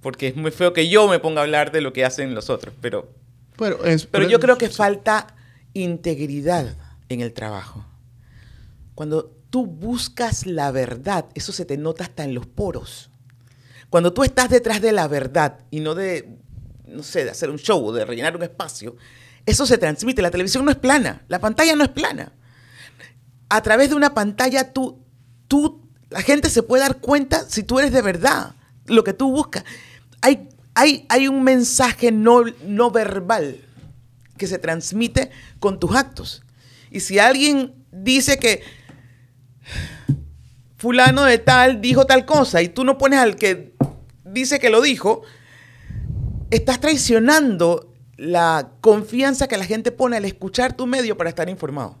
Porque 0.00 0.28
es 0.28 0.36
muy 0.36 0.50
feo 0.50 0.72
que 0.72 0.88
yo 0.88 1.08
me 1.08 1.18
ponga 1.18 1.40
a 1.40 1.44
hablar 1.44 1.70
de 1.70 1.80
lo 1.80 1.92
que 1.92 2.04
hacen 2.04 2.34
los 2.34 2.50
otros. 2.50 2.74
Pero, 2.80 3.08
pero, 3.56 3.78
pero 4.10 4.28
yo 4.28 4.40
creo 4.40 4.58
que 4.58 4.68
falta 4.68 5.34
integridad 5.74 6.76
en 7.08 7.20
el 7.20 7.32
trabajo. 7.32 7.84
Cuando 8.94 9.30
tú 9.50 9.66
buscas 9.66 10.46
la 10.46 10.70
verdad, 10.72 11.26
eso 11.34 11.52
se 11.52 11.64
te 11.64 11.76
nota 11.76 12.04
hasta 12.04 12.24
en 12.24 12.34
los 12.34 12.46
poros. 12.46 13.10
Cuando 13.90 14.12
tú 14.12 14.24
estás 14.24 14.50
detrás 14.50 14.80
de 14.80 14.92
la 14.92 15.08
verdad 15.08 15.60
y 15.70 15.80
no 15.80 15.94
de, 15.94 16.36
no 16.86 17.02
sé, 17.02 17.24
de 17.24 17.30
hacer 17.30 17.50
un 17.50 17.58
show, 17.58 17.92
de 17.92 18.04
rellenar 18.04 18.36
un 18.36 18.42
espacio, 18.42 18.96
eso 19.46 19.66
se 19.66 19.78
transmite. 19.78 20.22
La 20.22 20.30
televisión 20.30 20.64
no 20.64 20.70
es 20.70 20.76
plana, 20.76 21.24
la 21.28 21.38
pantalla 21.38 21.74
no 21.74 21.84
es 21.84 21.90
plana. 21.90 22.32
A 23.48 23.62
través 23.62 23.88
de 23.88 23.94
una 23.94 24.14
pantalla 24.14 24.72
tú, 24.72 25.02
tú 25.46 25.87
la 26.10 26.22
gente 26.22 26.50
se 26.50 26.62
puede 26.62 26.82
dar 26.82 26.98
cuenta 26.98 27.44
si 27.48 27.62
tú 27.62 27.78
eres 27.78 27.92
de 27.92 28.02
verdad 28.02 28.54
lo 28.86 29.04
que 29.04 29.12
tú 29.12 29.30
buscas. 29.30 29.64
Hay, 30.22 30.48
hay, 30.74 31.06
hay 31.08 31.28
un 31.28 31.42
mensaje 31.42 32.10
no, 32.10 32.44
no 32.64 32.90
verbal 32.90 33.60
que 34.36 34.46
se 34.46 34.58
transmite 34.58 35.30
con 35.58 35.78
tus 35.78 35.94
actos. 35.94 36.42
Y 36.90 37.00
si 37.00 37.18
alguien 37.18 37.74
dice 37.92 38.38
que 38.38 38.62
fulano 40.76 41.24
de 41.24 41.38
tal 41.38 41.80
dijo 41.80 42.06
tal 42.06 42.24
cosa 42.24 42.62
y 42.62 42.68
tú 42.68 42.84
no 42.84 42.96
pones 42.96 43.18
al 43.18 43.36
que 43.36 43.74
dice 44.24 44.58
que 44.58 44.70
lo 44.70 44.80
dijo, 44.80 45.22
estás 46.50 46.80
traicionando 46.80 47.92
la 48.16 48.72
confianza 48.80 49.48
que 49.48 49.58
la 49.58 49.64
gente 49.64 49.92
pone 49.92 50.16
al 50.16 50.24
escuchar 50.24 50.76
tu 50.76 50.86
medio 50.86 51.16
para 51.16 51.30
estar 51.30 51.48
informado. 51.48 51.98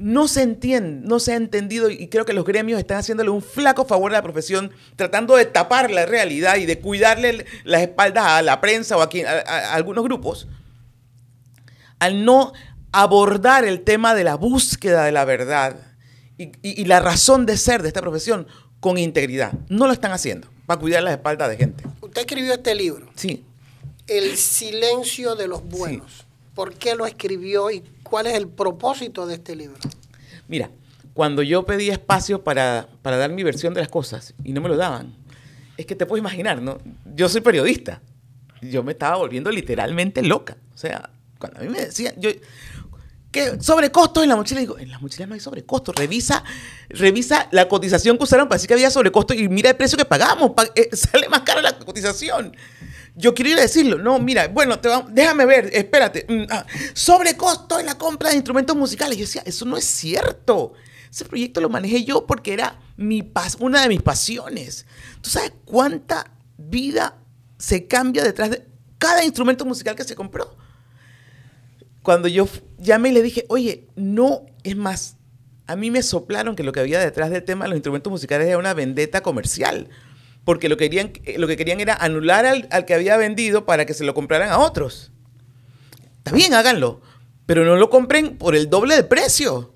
No 0.00 0.28
se 0.28 0.42
entiende, 0.42 1.06
no 1.06 1.20
se 1.20 1.34
ha 1.34 1.36
entendido 1.36 1.90
y 1.90 2.08
creo 2.08 2.24
que 2.24 2.32
los 2.32 2.46
gremios 2.46 2.78
están 2.78 2.96
haciéndole 2.96 3.28
un 3.28 3.42
flaco 3.42 3.84
favor 3.84 4.10
a 4.12 4.14
la 4.14 4.22
profesión, 4.22 4.72
tratando 4.96 5.36
de 5.36 5.44
tapar 5.44 5.90
la 5.90 6.06
realidad 6.06 6.56
y 6.56 6.64
de 6.64 6.80
cuidarle 6.80 7.44
las 7.64 7.82
espaldas 7.82 8.24
a 8.24 8.42
la 8.42 8.60
prensa 8.60 8.96
o 8.96 9.02
a, 9.02 9.08
a 9.46 9.74
algunos 9.74 10.02
grupos, 10.02 10.48
al 11.98 12.24
no 12.24 12.54
abordar 12.92 13.64
el 13.64 13.82
tema 13.82 14.14
de 14.14 14.24
la 14.24 14.36
búsqueda 14.36 15.04
de 15.04 15.12
la 15.12 15.24
verdad 15.24 15.76
y, 16.62 16.84
la 16.86 17.00
razón 17.00 17.46
de 17.46 17.56
ser 17.56 17.82
de 17.82 17.88
esta 17.88 18.00
profesión 18.00 18.46
con 18.80 18.98
integridad. 18.98 19.52
No 19.68 19.86
lo 19.86 19.92
están 19.92 20.12
haciendo 20.12 20.48
para 20.66 20.80
cuidar 20.80 21.02
las 21.02 21.12
espaldas 21.12 21.50
de 21.50 21.56
gente. 21.56 21.84
Usted 22.00 22.22
escribió 22.22 22.54
este 22.54 22.74
libro. 22.74 23.10
Sí. 23.14 23.44
El 24.06 24.36
silencio 24.36 25.36
de 25.36 25.48
los 25.48 25.62
buenos. 25.64 26.24
¿Por 26.54 26.74
qué 26.74 26.94
lo 26.94 27.06
escribió 27.06 27.70
y 27.70 27.84
cuál 28.10 28.26
es 28.26 28.34
el 28.34 28.48
propósito 28.48 29.26
de 29.26 29.34
este 29.34 29.56
libro? 29.56 29.78
Mira, 30.48 30.70
cuando 31.14 31.42
yo 31.42 31.64
pedí 31.64 31.88
espacio 31.90 32.44
para, 32.44 32.88
para 33.02 33.16
dar 33.16 33.30
mi 33.30 33.42
versión 33.42 33.72
de 33.72 33.80
las 33.80 33.88
cosas 33.88 34.34
y 34.44 34.52
no 34.52 34.60
me 34.60 34.68
lo 34.68 34.76
daban, 34.76 35.14
es 35.76 35.86
que 35.86 35.94
te 35.94 36.04
puedes 36.04 36.20
imaginar, 36.20 36.60
¿no? 36.60 36.78
Yo 37.14 37.28
soy 37.28 37.40
periodista. 37.40 38.02
Yo 38.60 38.82
me 38.82 38.92
estaba 38.92 39.16
volviendo 39.16 39.50
literalmente 39.50 40.22
loca. 40.22 40.58
O 40.74 40.76
sea, 40.76 41.08
cuando 41.38 41.60
a 41.60 41.62
mí 41.62 41.70
me 41.70 41.80
decían, 41.80 42.14
yo, 42.18 42.30
¿Qué? 43.30 43.60
Sobrecostos 43.60 44.24
en 44.24 44.28
la 44.28 44.36
mochila. 44.36 44.60
Digo, 44.60 44.78
en 44.78 44.90
la 44.90 44.98
mochila 44.98 45.26
no 45.26 45.34
hay 45.34 45.40
sobrecostos. 45.40 45.94
Revisa, 45.94 46.42
revisa 46.88 47.48
la 47.52 47.68
cotización 47.68 48.18
que 48.18 48.24
usaron 48.24 48.48
para 48.48 48.56
decir 48.56 48.68
que 48.68 48.74
había 48.74 48.90
sobrecostos 48.90 49.36
y 49.36 49.48
mira 49.48 49.70
el 49.70 49.76
precio 49.76 49.96
que 49.96 50.04
pagamos. 50.04 50.52
Eh, 50.74 50.88
sale 50.96 51.28
más 51.28 51.42
cara 51.42 51.62
la 51.62 51.78
cotización. 51.78 52.56
Yo 53.14 53.34
quiero 53.34 53.50
ir 53.50 53.58
a 53.58 53.62
decirlo. 53.62 53.98
No, 53.98 54.18
mira, 54.18 54.48
bueno, 54.48 54.78
déjame 55.10 55.46
ver, 55.46 55.70
espérate. 55.72 56.26
Mm, 56.28 56.44
ah, 56.50 56.66
sobrecosto 56.94 57.78
en 57.78 57.86
la 57.86 57.98
compra 57.98 58.30
de 58.30 58.36
instrumentos 58.36 58.76
musicales. 58.76 59.16
Yo 59.16 59.24
decía, 59.24 59.42
eso 59.44 59.64
no 59.64 59.76
es 59.76 59.84
cierto. 59.84 60.72
Ese 61.10 61.24
proyecto 61.24 61.60
lo 61.60 61.68
manejé 61.68 62.04
yo 62.04 62.26
porque 62.26 62.52
era 62.52 62.78
mi 62.96 63.32
una 63.58 63.82
de 63.82 63.88
mis 63.88 64.02
pasiones. 64.02 64.86
¿Tú 65.20 65.30
sabes 65.30 65.52
cuánta 65.64 66.30
vida 66.56 67.16
se 67.58 67.86
cambia 67.86 68.22
detrás 68.22 68.50
de 68.50 68.66
cada 68.98 69.24
instrumento 69.24 69.64
musical 69.64 69.96
que 69.96 70.04
se 70.04 70.14
compró? 70.14 70.56
cuando 72.02 72.28
yo 72.28 72.48
llamé 72.78 73.10
y 73.10 73.12
le 73.12 73.22
dije, 73.22 73.44
oye, 73.48 73.88
no, 73.94 74.46
es 74.64 74.76
más, 74.76 75.16
a 75.66 75.76
mí 75.76 75.90
me 75.90 76.02
soplaron 76.02 76.56
que 76.56 76.62
lo 76.62 76.72
que 76.72 76.80
había 76.80 76.98
detrás 76.98 77.30
del 77.30 77.44
tema 77.44 77.64
de 77.64 77.70
los 77.70 77.76
instrumentos 77.76 78.10
musicales 78.10 78.48
era 78.48 78.58
una 78.58 78.74
vendetta 78.74 79.22
comercial, 79.22 79.88
porque 80.44 80.68
lo 80.68 80.76
que 80.76 80.90
querían, 80.90 81.12
lo 81.36 81.46
que 81.46 81.56
querían 81.56 81.80
era 81.80 81.94
anular 81.94 82.46
al, 82.46 82.68
al 82.70 82.84
que 82.84 82.94
había 82.94 83.16
vendido 83.16 83.66
para 83.66 83.86
que 83.86 83.94
se 83.94 84.04
lo 84.04 84.14
compraran 84.14 84.50
a 84.50 84.58
otros. 84.58 85.12
Está 86.18 86.32
bien, 86.32 86.54
háganlo, 86.54 87.00
pero 87.46 87.64
no 87.64 87.76
lo 87.76 87.90
compren 87.90 88.36
por 88.36 88.54
el 88.54 88.70
doble 88.70 88.94
de 88.94 89.04
precio. 89.04 89.74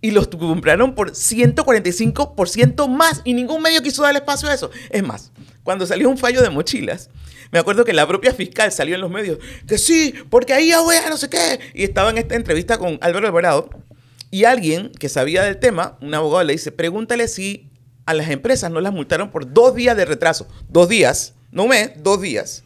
Y 0.00 0.10
los 0.10 0.28
compraron 0.28 0.94
por 0.94 1.12
145% 1.12 2.88
más 2.88 3.22
y 3.24 3.32
ningún 3.32 3.62
medio 3.62 3.82
quiso 3.82 4.02
darle 4.02 4.18
espacio 4.18 4.48
a 4.48 4.54
eso. 4.54 4.70
Es 4.90 5.02
más, 5.02 5.32
cuando 5.62 5.86
salió 5.86 6.10
un 6.10 6.18
fallo 6.18 6.42
de 6.42 6.50
mochilas, 6.50 7.08
me 7.52 7.58
acuerdo 7.58 7.84
que 7.84 7.92
la 7.92 8.06
propia 8.06 8.34
fiscal 8.34 8.72
salió 8.72 8.96
en 8.96 9.00
los 9.00 9.10
medios, 9.10 9.38
que 9.66 9.78
sí, 9.78 10.12
porque 10.28 10.52
ahí 10.52 10.68
ya 10.68 10.80
voy 10.80 10.96
a 10.96 11.08
no 11.08 11.16
sé 11.16 11.30
qué. 11.30 11.60
Y 11.72 11.84
estaba 11.84 12.10
en 12.10 12.18
esta 12.18 12.34
entrevista 12.34 12.78
con 12.78 12.98
Álvaro 13.00 13.28
Alvarado. 13.28 13.70
Y 14.30 14.44
alguien 14.44 14.90
que 14.98 15.08
sabía 15.08 15.44
del 15.44 15.58
tema, 15.58 15.96
un 16.00 16.12
abogado, 16.12 16.42
le 16.42 16.54
dice, 16.54 16.72
pregúntale 16.72 17.28
si 17.28 17.70
a 18.06 18.14
las 18.14 18.28
empresas 18.30 18.70
no 18.70 18.80
las 18.80 18.92
multaron 18.92 19.30
por 19.30 19.52
dos 19.52 19.74
días 19.74 19.96
de 19.96 20.04
retraso. 20.04 20.46
Dos 20.68 20.88
días, 20.88 21.34
no 21.50 21.64
un 21.64 21.70
mes, 21.70 21.92
dos 22.02 22.20
días. 22.20 22.64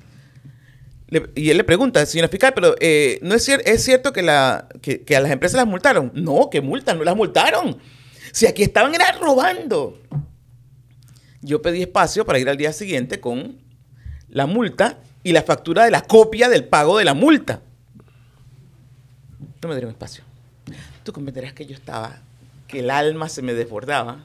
y 1.35 1.51
él 1.51 1.57
le 1.57 1.65
pregunta, 1.65 2.05
señor 2.07 2.29
fiscal, 2.29 2.53
pero 2.55 2.75
eh, 2.81 3.19
¿no 3.23 3.35
es, 3.35 3.49
es 3.49 3.85
cierto 3.85 4.13
que, 4.13 4.23
la, 4.23 4.69
que, 4.83 5.05
a 5.17 5.21
las 5.21 5.31
empresas 5.31 5.57
las 5.57 5.67
multaron? 5.67 6.11
No, 6.15 6.51
que 6.51 6.61
multan, 6.61 6.99
no 6.99 7.05
las 7.05 7.17
multaron. 7.17 7.79
Si 8.33 8.47
aquí 8.47 8.63
estaban 8.63 8.95
era 8.95 9.13
robando. 9.13 10.01
Yo 11.41 11.63
pedí 11.63 11.83
espacio 11.83 12.27
para 12.27 12.39
ir 12.39 12.49
al 12.49 12.57
día 12.57 12.73
siguiente 12.73 13.21
con 13.21 13.59
la 14.29 14.47
multa 14.47 14.99
y 15.23 15.33
la 15.33 15.43
factura 15.43 15.85
de 15.85 15.91
la 15.91 16.03
copia 16.03 16.49
del 16.49 16.65
pago 16.65 16.99
de 16.99 17.05
la 17.05 17.15
multa. 17.15 17.63
No 19.63 19.69
me 19.69 19.75
dieron 19.75 19.91
espacio. 19.91 20.25
Tú 21.05 21.13
comprenderás 21.13 21.53
que 21.53 21.65
yo 21.65 21.75
estaba, 21.75 22.19
que 22.67 22.81
el 22.81 22.91
alma 22.91 23.29
se 23.29 23.43
me 23.43 23.55
desbordaba. 23.55 24.25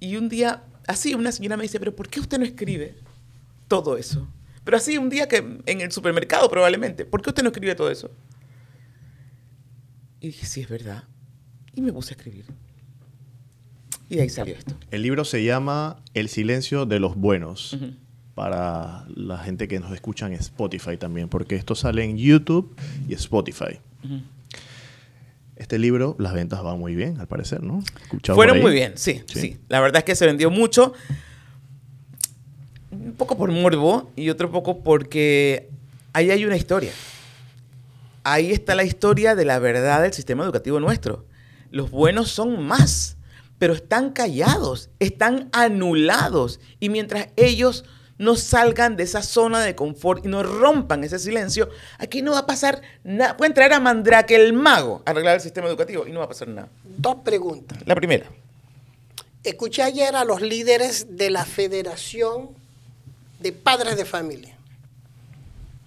Y 0.00 0.16
un 0.16 0.28
día, 0.28 0.64
así, 0.86 1.14
una 1.14 1.32
señora 1.32 1.56
me 1.56 1.62
dice, 1.62 1.78
pero 1.78 1.94
¿por 1.94 2.08
qué 2.08 2.20
usted 2.20 2.38
no 2.38 2.44
escribe 2.44 2.94
todo 3.68 3.96
eso? 3.96 4.28
Pero 4.64 4.76
así, 4.76 4.98
un 4.98 5.08
día 5.08 5.28
que 5.28 5.60
en 5.66 5.80
el 5.80 5.92
supermercado 5.92 6.50
probablemente, 6.50 7.04
¿por 7.04 7.22
qué 7.22 7.30
usted 7.30 7.42
no 7.42 7.50
escribe 7.50 7.74
todo 7.74 7.90
eso? 7.90 8.10
Y 10.20 10.28
dije, 10.28 10.46
sí, 10.46 10.60
es 10.62 10.68
verdad. 10.68 11.04
Y 11.74 11.82
me 11.82 11.92
puse 11.92 12.14
a 12.14 12.16
escribir. 12.16 12.46
Y 14.08 14.16
de 14.16 14.22
ahí 14.22 14.28
salió 14.28 14.54
esto. 14.54 14.74
El 14.90 15.02
libro 15.02 15.24
se 15.24 15.44
llama 15.44 16.02
El 16.14 16.28
silencio 16.28 16.86
de 16.86 17.00
los 17.00 17.16
buenos 17.16 17.76
para 18.34 19.06
la 19.14 19.38
gente 19.38 19.66
que 19.66 19.80
nos 19.80 19.92
escucha 19.92 20.26
en 20.26 20.34
Spotify 20.34 20.96
también, 20.96 21.28
porque 21.28 21.56
esto 21.56 21.74
sale 21.74 22.04
en 22.04 22.16
YouTube 22.16 22.76
y 23.08 23.14
Spotify. 23.14 23.78
Este 25.66 25.80
libro, 25.80 26.14
las 26.20 26.32
ventas 26.32 26.62
van 26.62 26.78
muy 26.78 26.94
bien, 26.94 27.18
al 27.18 27.26
parecer, 27.26 27.60
¿no? 27.60 27.82
Fueron 28.36 28.60
muy 28.60 28.72
bien, 28.72 28.92
sí, 28.94 29.24
sí, 29.26 29.58
La 29.68 29.80
verdad 29.80 29.98
es 29.98 30.04
que 30.04 30.14
se 30.14 30.24
vendió 30.24 30.48
mucho. 30.48 30.92
Un 32.92 33.14
poco 33.14 33.36
por 33.36 33.50
morbo 33.50 34.08
y 34.14 34.30
otro 34.30 34.52
poco 34.52 34.84
porque 34.84 35.68
ahí 36.12 36.30
hay 36.30 36.44
una 36.44 36.56
historia. 36.56 36.92
Ahí 38.22 38.52
está 38.52 38.76
la 38.76 38.84
historia 38.84 39.34
de 39.34 39.44
la 39.44 39.58
verdad 39.58 40.02
del 40.02 40.12
sistema 40.12 40.44
educativo 40.44 40.78
nuestro. 40.78 41.24
Los 41.72 41.90
buenos 41.90 42.30
son 42.30 42.64
más, 42.64 43.16
pero 43.58 43.74
están 43.74 44.12
callados, 44.12 44.90
están 45.00 45.48
anulados. 45.50 46.60
Y 46.78 46.90
mientras 46.90 47.30
ellos 47.34 47.84
no 48.18 48.36
salgan 48.36 48.96
de 48.96 49.02
esa 49.02 49.22
zona 49.22 49.62
de 49.62 49.74
confort 49.74 50.24
y 50.24 50.28
no 50.28 50.42
rompan 50.42 51.04
ese 51.04 51.18
silencio, 51.18 51.68
aquí 51.98 52.22
no 52.22 52.32
va 52.32 52.40
a 52.40 52.46
pasar 52.46 52.82
nada. 53.04 53.36
Puede 53.36 53.50
entrar 53.50 53.72
a 53.72 53.80
Mandrake 53.80 54.34
el 54.34 54.52
mago 54.52 55.02
a 55.04 55.10
arreglar 55.10 55.34
el 55.34 55.40
sistema 55.40 55.68
educativo 55.68 56.06
y 56.06 56.12
no 56.12 56.20
va 56.20 56.26
a 56.26 56.28
pasar 56.28 56.48
nada. 56.48 56.68
Dos 56.84 57.16
preguntas. 57.24 57.78
La 57.84 57.94
primera. 57.94 58.26
Escuché 59.44 59.82
ayer 59.82 60.16
a 60.16 60.24
los 60.24 60.40
líderes 60.40 61.16
de 61.16 61.30
la 61.30 61.44
Federación 61.44 62.50
de 63.38 63.52
Padres 63.52 63.96
de 63.96 64.04
Familia. 64.04 64.56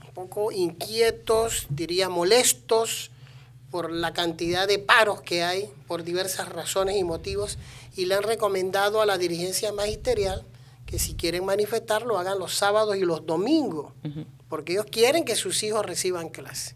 Un 0.07 0.13
poco 0.13 0.51
inquietos, 0.51 1.67
diría 1.69 2.09
molestos 2.09 3.11
por 3.71 3.91
la 3.91 4.13
cantidad 4.13 4.67
de 4.67 4.79
paros 4.79 5.21
que 5.21 5.43
hay, 5.43 5.69
por 5.87 6.03
diversas 6.03 6.49
razones 6.49 6.97
y 6.97 7.03
motivos, 7.03 7.57
y 7.95 8.05
le 8.05 8.15
han 8.15 8.23
recomendado 8.23 9.01
a 9.01 9.05
la 9.05 9.17
dirigencia 9.17 9.71
magisterial 9.73 10.43
que 10.89 10.97
si 10.97 11.13
quieren 11.13 11.45
manifestar 11.45 12.02
lo 12.02 12.17
hagan 12.17 12.39
los 12.39 12.56
sábados 12.56 12.97
y 12.97 13.02
los 13.02 13.23
domingos, 13.23 13.93
porque 14.47 14.71
ellos 14.71 14.88
quieren 14.89 15.23
que 15.23 15.36
sus 15.36 15.62
hijos 15.62 15.86
reciban 15.86 16.30
clase. 16.30 16.75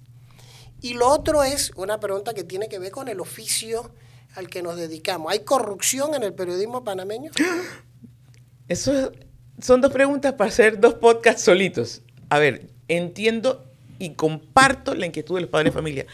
Y 0.82 0.94
lo 0.94 1.10
otro 1.10 1.44
es 1.44 1.72
una 1.78 2.00
pregunta 2.00 2.36
que 2.36 2.44
tiene 2.44 2.70
que 2.70 2.78
ver 2.78 2.92
con 2.92 3.08
el 3.08 3.20
oficio 3.20 3.92
al 4.36 4.50
que 4.50 4.62
nos 4.62 4.78
dedicamos. 4.78 5.32
¿Hay 5.32 5.40
corrupción 5.40 6.14
en 6.14 6.22
el 6.22 6.32
periodismo 6.32 6.84
panameño? 6.84 7.32
Eso 8.68 9.12
son 9.60 9.82
dos 9.82 9.92
preguntas 9.92 10.34
para 10.34 10.50
hacer 10.50 10.80
dos 10.80 10.94
podcasts 10.94 11.42
solitos. 11.42 12.04
A 12.30 12.38
ver, 12.38 12.70
entiendo 12.88 13.66
y 13.98 14.12
comparto 14.12 14.94
la 14.94 15.08
inquietud 15.08 15.36
de 15.36 15.42
los 15.42 15.50
padres 15.50 15.74
de 15.74 15.76
familia. 15.76 16.06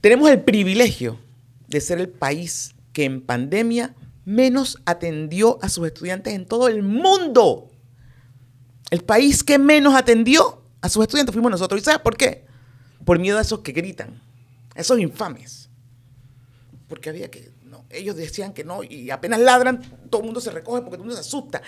Tenemos 0.00 0.28
el 0.28 0.40
privilegio 0.40 1.20
de 1.68 1.80
ser 1.80 2.00
el 2.00 2.08
país 2.08 2.74
que 2.92 3.04
en 3.04 3.20
pandemia 3.20 3.94
menos 4.28 4.76
atendió 4.84 5.58
a 5.62 5.70
sus 5.70 5.86
estudiantes 5.86 6.34
en 6.34 6.44
todo 6.44 6.68
el 6.68 6.82
mundo. 6.82 7.70
El 8.90 9.02
país 9.02 9.42
que 9.42 9.58
menos 9.58 9.94
atendió 9.94 10.62
a 10.82 10.90
sus 10.90 11.02
estudiantes 11.02 11.32
fuimos 11.32 11.50
nosotros. 11.50 11.80
¿Y 11.80 11.84
sabes 11.84 12.02
por 12.02 12.14
qué? 12.14 12.44
Por 13.06 13.18
miedo 13.18 13.38
a 13.38 13.40
esos 13.40 13.60
que 13.60 13.72
gritan, 13.72 14.20
a 14.76 14.80
esos 14.80 14.98
infames. 14.98 15.70
Porque 16.88 17.08
había 17.08 17.30
que, 17.30 17.52
no, 17.64 17.86
ellos 17.88 18.16
decían 18.16 18.52
que 18.52 18.64
no, 18.64 18.82
y 18.82 19.10
apenas 19.10 19.40
ladran, 19.40 19.80
todo 20.10 20.20
el 20.20 20.26
mundo 20.26 20.42
se 20.42 20.50
recoge 20.50 20.82
porque 20.82 20.98
todo 20.98 21.04
el 21.04 21.08
mundo 21.08 21.22
se 21.22 21.26
asusta. 21.26 21.62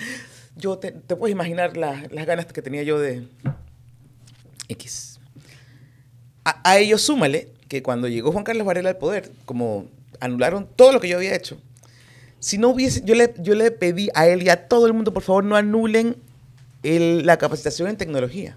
Yo 0.55 0.79
te, 0.79 0.93
puedes 0.93 1.33
imaginar 1.33 1.79
las 1.79 2.27
ganas 2.27 2.45
que 2.45 2.61
tenía 2.61 2.83
yo 2.83 2.99
de 2.99 3.27
X. 4.69 5.19
A 6.45 6.79
ellos 6.79 7.01
súmale 7.01 7.55
que 7.69 7.83
cuando 7.83 8.07
llegó 8.07 8.33
Juan 8.33 8.45
Carlos 8.45 8.67
Varela 8.67 8.91
al 8.91 8.99
poder, 8.99 9.33
como 9.47 9.87
anularon 10.19 10.69
todo 10.77 10.93
lo 10.93 11.01
que 11.01 11.09
yo 11.09 11.17
había 11.17 11.35
hecho, 11.35 11.59
Si 12.41 12.59
no 12.59 12.69
hubiese, 12.71 13.03
yo 13.05 13.15
le, 13.15 13.33
yo 13.39 13.55
le 13.55 13.71
pedí 13.71 14.09
a 14.15 14.27
él 14.27 14.43
y 14.43 14.49
a 14.49 14.67
todo 14.69 14.87
el 14.87 14.93
mundo, 14.95 15.13
por 15.13 15.23
favor, 15.23 15.45
no 15.45 15.57
anulen 15.57 16.17
el- 16.83 17.25
la 17.27 17.37
capacitación 17.37 17.89
en 17.89 17.97
tecnología. 17.97 18.57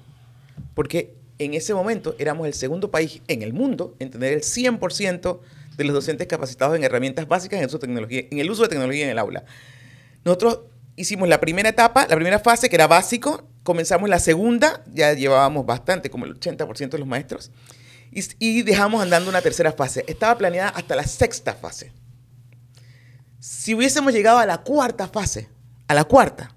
Porque 0.74 1.13
en 1.39 1.54
ese 1.54 1.74
momento 1.74 2.15
éramos 2.19 2.48
el 2.48 2.54
segundo 2.54 2.89
país 2.91 3.22
en 3.28 3.41
el 3.41 3.54
mundo 3.54 3.96
en 4.00 4.10
tener 4.10 4.34
el 4.34 4.41
100% 4.43 5.41
de 5.78 5.84
los 5.84 5.93
docentes 5.93 6.28
capacitados 6.28 6.76
en 6.76 6.84
herramientas 6.84 7.28
básicas 7.28 7.60
en, 7.62 7.67
de 7.67 7.80
tecnología, 7.80 8.24
en 8.32 8.39
el 8.39 8.50
uso 8.50 8.63
de 8.63 8.69
tecnología 8.69 9.04
en 9.06 9.10
el 9.12 9.19
aula. 9.19 9.43
Nosotros 10.24 10.60
hicimos 10.96 11.28
la 11.28 11.39
primera 11.41 11.67
etapa, 11.69 12.08
la 12.08 12.15
primera 12.15 12.39
fase, 12.39 12.69
que 12.69 12.76
era 12.76 12.88
básico. 12.88 13.43
Comenzamos 13.63 14.10
la 14.10 14.19
segunda, 14.19 14.84
ya 14.93 15.13
llevábamos 15.13 15.65
bastante, 15.65 16.10
como 16.10 16.26
el 16.26 16.39
80% 16.39 16.89
de 16.91 17.00
los 17.00 17.08
maestros. 17.08 17.52
Y, 18.12 18.24
y 18.39 18.62
dejamos 18.62 19.02
andando 19.02 19.30
una 19.30 19.41
tercera 19.41 19.72
fase. 19.74 20.06
Estaba 20.08 20.38
planeada 20.38 20.69
hasta 20.69 20.96
la 20.96 21.04
sexta 21.04 21.54
fase. 21.56 21.91
Si 23.43 23.75
hubiésemos 23.75 24.13
llegado 24.13 24.38
a 24.38 24.45
la 24.45 24.60
cuarta 24.60 25.10
fase, 25.10 25.49
a 25.89 25.93
la 25.93 26.06
cuarta, 26.06 26.56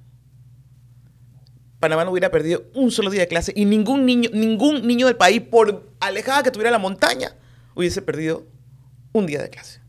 Panamá 1.80 2.04
no 2.04 2.12
hubiera 2.12 2.30
perdido 2.30 2.62
un 2.74 2.92
solo 2.92 3.10
día 3.10 3.22
de 3.22 3.26
clase 3.26 3.52
y 3.56 3.64
ningún 3.64 4.06
niño, 4.06 4.30
ningún 4.32 4.86
niño 4.86 5.06
del 5.06 5.16
país, 5.16 5.40
por 5.40 5.90
alejada 5.98 6.44
que 6.44 6.52
tuviera 6.52 6.70
la 6.70 6.78
montaña, 6.78 7.34
hubiese 7.74 8.02
perdido 8.02 8.46
un 9.10 9.26
día 9.26 9.42
de 9.42 9.50
clase. 9.50 9.80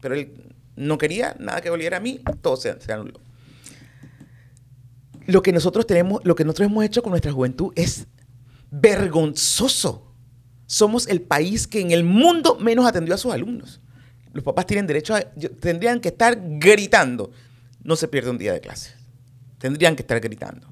Pero 0.00 0.16
él 0.16 0.52
no 0.74 0.98
quería 0.98 1.36
nada 1.38 1.60
que 1.60 1.70
volviera 1.70 1.98
a 1.98 2.00
mí, 2.00 2.20
todo 2.42 2.56
se, 2.56 2.80
se 2.80 2.92
anuló. 2.92 3.20
Lo 5.26 5.42
que 5.42 5.52
nosotros 5.52 5.86
tenemos, 5.86 6.20
lo 6.24 6.34
que 6.34 6.44
nosotros 6.44 6.66
hemos 6.66 6.84
hecho 6.84 7.04
con 7.04 7.10
nuestra 7.10 7.30
juventud 7.30 7.72
es 7.76 8.08
vergonzoso. 8.72 10.12
Somos 10.66 11.06
el 11.06 11.22
país 11.22 11.68
que 11.68 11.80
en 11.80 11.92
el 11.92 12.02
mundo 12.02 12.56
menos 12.56 12.86
atendió 12.86 13.14
a 13.14 13.18
sus 13.18 13.32
alumnos. 13.32 13.80
Los 14.32 14.44
papás 14.44 14.66
tienen 14.66 14.86
derecho 14.86 15.14
a, 15.14 15.20
tendrían 15.60 16.00
que 16.00 16.08
estar 16.08 16.38
gritando. 16.40 17.32
No 17.82 17.96
se 17.96 18.08
pierde 18.08 18.30
un 18.30 18.38
día 18.38 18.52
de 18.52 18.60
clase. 18.60 18.92
Tendrían 19.58 19.96
que 19.96 20.02
estar 20.02 20.20
gritando. 20.20 20.66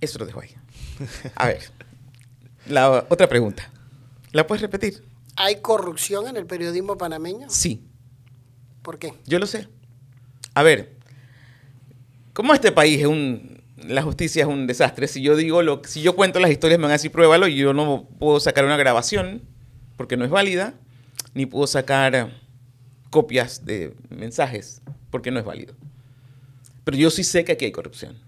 Eso 0.00 0.18
lo 0.18 0.26
dejo 0.26 0.40
ahí. 0.40 0.50
A 1.34 1.46
ver, 1.46 1.62
la 2.66 3.06
otra 3.08 3.28
pregunta. 3.28 3.70
¿La 4.32 4.46
puedes 4.46 4.62
repetir? 4.62 5.02
¿Hay 5.36 5.60
corrupción 5.60 6.28
en 6.28 6.36
el 6.36 6.46
periodismo 6.46 6.96
panameño? 6.96 7.48
Sí, 7.50 7.84
¿Por 8.82 8.98
qué? 8.98 9.14
yo 9.26 9.38
lo 9.38 9.46
sé. 9.46 9.66
A 10.52 10.62
ver, 10.62 10.96
como 12.32 12.52
este 12.54 12.70
país 12.70 13.00
es 13.00 13.06
un... 13.06 13.62
La 13.76 14.02
justicia 14.02 14.42
es 14.42 14.48
un 14.48 14.66
desastre. 14.66 15.08
Si 15.08 15.20
yo 15.22 15.36
digo 15.36 15.62
lo, 15.62 15.82
si 15.84 16.00
yo 16.02 16.14
cuento 16.14 16.38
las 16.38 16.50
historias 16.50 16.78
me 16.78 16.84
van 16.84 16.92
a 16.92 16.94
decir 16.94 17.10
pruébalo 17.10 17.48
y 17.48 17.56
yo 17.56 17.72
no 17.72 18.08
puedo 18.18 18.40
sacar 18.40 18.64
una 18.64 18.76
grabación 18.76 19.42
porque 19.96 20.16
no 20.16 20.24
es 20.24 20.30
válida, 20.30 20.74
ni 21.34 21.46
puedo 21.46 21.66
sacar 21.66 22.32
copias 23.10 23.64
de 23.64 23.94
mensajes 24.10 24.82
porque 25.10 25.30
no 25.30 25.38
es 25.38 25.44
válido. 25.44 25.74
Pero 26.84 26.96
yo 26.96 27.10
sí 27.10 27.24
sé 27.24 27.44
que 27.44 27.52
aquí 27.52 27.64
hay 27.64 27.72
corrupción. 27.72 28.18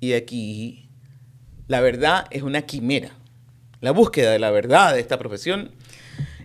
Y 0.00 0.12
aquí 0.12 0.88
la 1.66 1.80
verdad 1.80 2.26
es 2.30 2.42
una 2.42 2.62
quimera. 2.62 3.12
La 3.80 3.92
búsqueda 3.92 4.32
de 4.32 4.38
la 4.38 4.50
verdad 4.50 4.94
de 4.94 5.00
esta 5.00 5.18
profesión. 5.18 5.70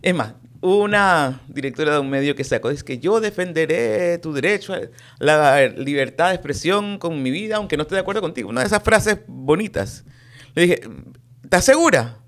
Es 0.01 0.13
más, 0.13 0.33
una 0.61 1.41
directora 1.47 1.93
de 1.93 1.99
un 1.99 2.09
medio 2.09 2.35
que 2.35 2.43
sacó, 2.43 2.69
dice 2.69 2.85
que 2.85 2.99
yo 2.99 3.19
defenderé 3.19 4.17
tu 4.19 4.33
derecho 4.33 4.73
a 4.73 4.79
la 5.19 5.67
libertad 5.67 6.29
de 6.29 6.35
expresión 6.35 6.99
con 6.99 7.21
mi 7.21 7.31
vida, 7.31 7.57
aunque 7.57 7.75
no 7.75 7.83
esté 7.83 7.95
de 7.95 8.01
acuerdo 8.01 8.21
contigo. 8.21 8.49
Una 8.49 8.61
de 8.61 8.67
esas 8.67 8.83
frases 8.83 9.19
bonitas. 9.27 10.05
Le 10.55 10.61
dije, 10.61 10.81
¿estás 11.43 11.65
segura? 11.65 12.22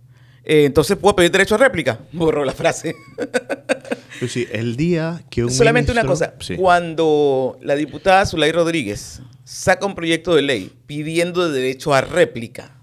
"Eh, 0.46 0.66
entonces 0.66 0.98
puedo 0.98 1.16
pedir 1.16 1.32
derecho 1.32 1.56
a 1.56 1.58
réplica. 1.58 2.00
Borró 2.12 2.46
la 2.46 2.54
frase. 2.54 2.96
Sí, 4.30 4.48
el 4.50 4.78
día 4.78 5.24
que 5.30 5.44
un 5.44 5.52
Solamente 5.52 5.92
una 5.92 6.06
cosa. 6.06 6.36
Sí. 6.40 6.56
Cuando 6.56 7.60
la 7.62 7.76
diputada 7.76 8.26
Zulay 8.26 8.54
Rodríguez 8.54 9.22
saca 9.44 9.86
un 9.86 9.94
proyecto 9.94 10.34
de 10.34 10.42
ley 10.42 10.72
pidiendo 10.88 11.52
derecho 11.52 11.94
a 11.94 12.00
réplica, 12.00 12.78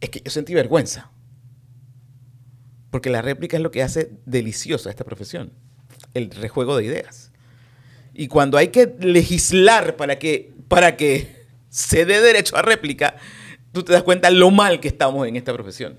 es 0.00 0.10
que 0.10 0.20
yo 0.24 0.30
sentí 0.30 0.54
vergüenza. 0.54 1.10
Porque 2.90 3.10
la 3.10 3.22
réplica 3.22 3.56
es 3.56 3.62
lo 3.62 3.70
que 3.70 3.82
hace 3.82 4.12
deliciosa 4.24 4.88
esta 4.88 5.04
profesión. 5.04 5.52
El 6.14 6.30
rejuego 6.30 6.76
de 6.76 6.84
ideas. 6.84 7.32
Y 8.14 8.28
cuando 8.28 8.56
hay 8.56 8.68
que 8.68 8.94
legislar 9.00 9.96
para 9.96 10.18
que, 10.18 10.54
para 10.68 10.96
que 10.96 11.44
se 11.68 12.06
dé 12.06 12.20
derecho 12.20 12.56
a 12.56 12.62
réplica, 12.62 13.16
tú 13.76 13.84
te 13.84 13.92
das 13.92 14.02
cuenta 14.02 14.30
lo 14.30 14.50
mal 14.50 14.80
que 14.80 14.88
estamos 14.88 15.28
en 15.28 15.36
esta 15.36 15.52
profesión. 15.52 15.98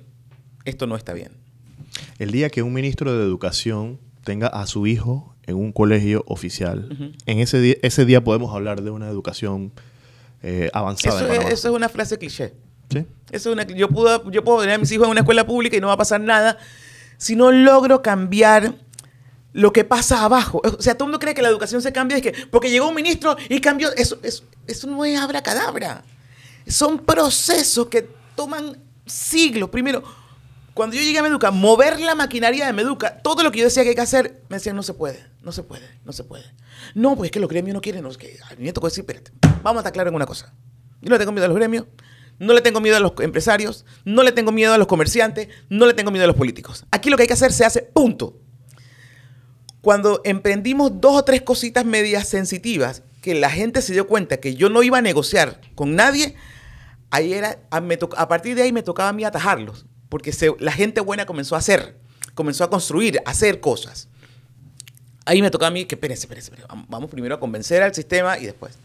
Esto 0.65 0.87
no 0.87 0.95
está 0.95 1.13
bien. 1.13 1.31
El 2.17 2.31
día 2.31 2.49
que 2.49 2.63
un 2.63 2.73
ministro 2.73 3.15
de 3.15 3.23
Educación 3.23 3.99
tenga 4.23 4.47
a 4.47 4.65
su 4.65 4.87
hijo 4.87 5.35
en 5.45 5.55
un 5.55 5.71
colegio 5.71 6.23
oficial, 6.27 7.13
en 7.25 7.39
ese 7.39 7.61
día, 7.61 7.75
ese 7.83 8.05
día 8.05 8.23
podemos 8.23 8.53
hablar 8.53 8.81
de 8.81 8.89
una 8.89 9.07
educación 9.07 9.71
eh, 10.41 10.69
avanzada. 10.73 11.21
Eso 11.21 11.31
es, 11.31 11.53
eso 11.53 11.69
es 11.69 11.75
una 11.75 11.87
frase 11.87 12.17
cliché. 12.17 12.53
¿Sí? 12.89 13.05
Eso 13.31 13.49
es 13.49 13.53
una, 13.53 13.63
yo, 13.63 13.89
puedo, 13.89 14.29
yo 14.31 14.43
puedo 14.43 14.61
tener 14.61 14.75
a 14.75 14.77
mis 14.79 14.91
hijos 14.91 15.05
en 15.05 15.11
una 15.11 15.21
escuela 15.21 15.45
pública 15.45 15.77
y 15.77 15.79
no 15.79 15.87
va 15.87 15.93
a 15.93 15.97
pasar 15.97 16.19
nada 16.19 16.57
si 17.17 17.35
no 17.35 17.51
logro 17.51 18.01
cambiar 18.01 18.75
lo 19.53 19.71
que 19.71 19.83
pasa 19.83 20.23
abajo. 20.23 20.61
O 20.63 20.81
sea, 20.81 20.95
todo 20.95 21.05
el 21.05 21.11
mundo 21.11 21.19
cree 21.19 21.35
que 21.35 21.41
la 21.43 21.49
educación 21.49 21.81
se 21.81 21.93
cambia 21.93 22.17
es 22.17 22.23
que 22.23 22.33
porque 22.49 22.71
llegó 22.71 22.89
un 22.89 22.95
ministro 22.95 23.37
y 23.49 23.61
cambió. 23.61 23.93
Eso, 23.95 24.17
eso, 24.23 24.43
eso 24.65 24.87
no 24.87 25.05
es 25.05 25.19
abracadabra. 25.19 26.03
Son 26.69 26.99
procesos 26.99 27.88
que 27.88 28.10
toman 28.36 28.77
siglos. 29.06 29.69
Primero, 29.69 30.03
cuando 30.73 30.95
yo 30.95 31.01
llegué 31.01 31.17
a 31.17 31.23
Meduca, 31.23 31.49
mover 31.49 31.99
la 31.99 32.13
maquinaria 32.13 32.67
de 32.67 32.73
Meduca, 32.73 33.17
todo 33.17 33.41
lo 33.41 33.51
que 33.51 33.60
yo 33.60 33.65
decía 33.65 33.84
que 33.84 33.89
hay 33.89 33.95
que 33.95 34.01
hacer, 34.01 34.43
me 34.49 34.58
decían, 34.58 34.75
no 34.75 34.84
se 34.84 34.93
puede, 34.93 35.25
no 35.41 35.51
se 35.51 35.63
puede, 35.63 35.89
no 36.06 36.13
se 36.13 36.23
puede. 36.23 36.45
No, 36.93 37.15
pues 37.15 37.30
es 37.30 37.32
que 37.32 37.39
los 37.39 37.49
gremios 37.49 37.73
no 37.73 37.82
quieren, 37.82 38.03
no, 38.03 38.10
es 38.10 38.17
que 38.17 38.38
a 38.47 38.56
decir, 38.56 39.01
espérate, 39.01 39.32
vamos 39.63 39.77
a 39.77 39.80
estar 39.80 39.93
claros 39.93 40.12
en 40.12 40.15
una 40.15 40.25
cosa. 40.25 40.53
Yo 41.01 41.10
no 41.10 41.15
le 41.15 41.19
tengo 41.19 41.32
miedo 41.32 41.45
a 41.45 41.47
los 41.47 41.58
gremios, 41.58 41.86
no 42.39 42.53
le 42.53 42.62
tengo 42.62 42.80
miedo 42.80 42.97
a 42.97 42.99
los 42.99 43.13
empresarios, 43.19 43.86
no 44.06 44.21
le 44.23 44.32
tengo 44.32 44.51
miedo 44.51 44.73
a 44.73 44.77
los 44.77 44.88
comerciantes, 44.88 45.47
no 45.69 45.86
le 45.88 45.93
tengo 45.93 46.12
miedo 46.12 46.25
a 46.25 46.27
los 46.27 46.36
políticos. 46.36 46.86
Aquí 46.91 47.10
lo 47.10 47.17
que 47.17 47.23
hay 47.23 47.27
que 47.27 47.34
hacer 47.34 47.51
se 47.51 47.65
hace, 47.65 47.82
punto. 47.82 48.39
Cuando 49.82 50.21
emprendimos 50.25 51.01
dos 51.01 51.15
o 51.15 51.23
tres 51.23 51.41
cositas 51.41 51.86
medias 51.86 52.27
sensitivas, 52.27 53.03
que 53.21 53.34
la 53.34 53.49
gente 53.49 53.82
se 53.82 53.93
dio 53.93 54.08
cuenta 54.08 54.38
que 54.38 54.56
yo 54.56 54.69
no 54.69 54.84
iba 54.84 54.99
a 54.99 55.01
negociar 55.01 55.60
con 55.75 55.95
nadie, 55.95 56.36
ahí 57.11 57.33
era, 57.33 57.59
a, 57.69 57.81
me 57.81 57.97
to- 57.97 58.09
a 58.17 58.27
partir 58.27 58.55
de 58.55 58.63
ahí 58.63 58.71
me 58.71 58.83
tocaba 58.83 59.09
a 59.09 59.13
mí 59.13 59.23
atajarlos, 59.23 59.85
porque 60.09 60.31
se- 60.31 60.55
la 60.59 60.71
gente 60.71 61.01
buena 61.01 61.25
comenzó 61.25 61.55
a 61.55 61.59
hacer, 61.59 61.97
comenzó 62.35 62.63
a 62.63 62.69
construir, 62.69 63.19
a 63.25 63.31
hacer 63.31 63.59
cosas. 63.59 64.07
Ahí 65.25 65.41
me 65.41 65.51
tocaba 65.51 65.67
a 65.67 65.71
mí 65.71 65.85
que, 65.85 65.95
espérense, 65.95 66.21
espérense, 66.25 66.51
espérense, 66.51 66.73
vam- 66.73 66.85
vamos 66.87 67.09
primero 67.09 67.35
a 67.35 67.39
convencer 67.39 67.83
al 67.83 67.93
sistema 67.93 68.37
y 68.37 68.45
después. 68.45 68.77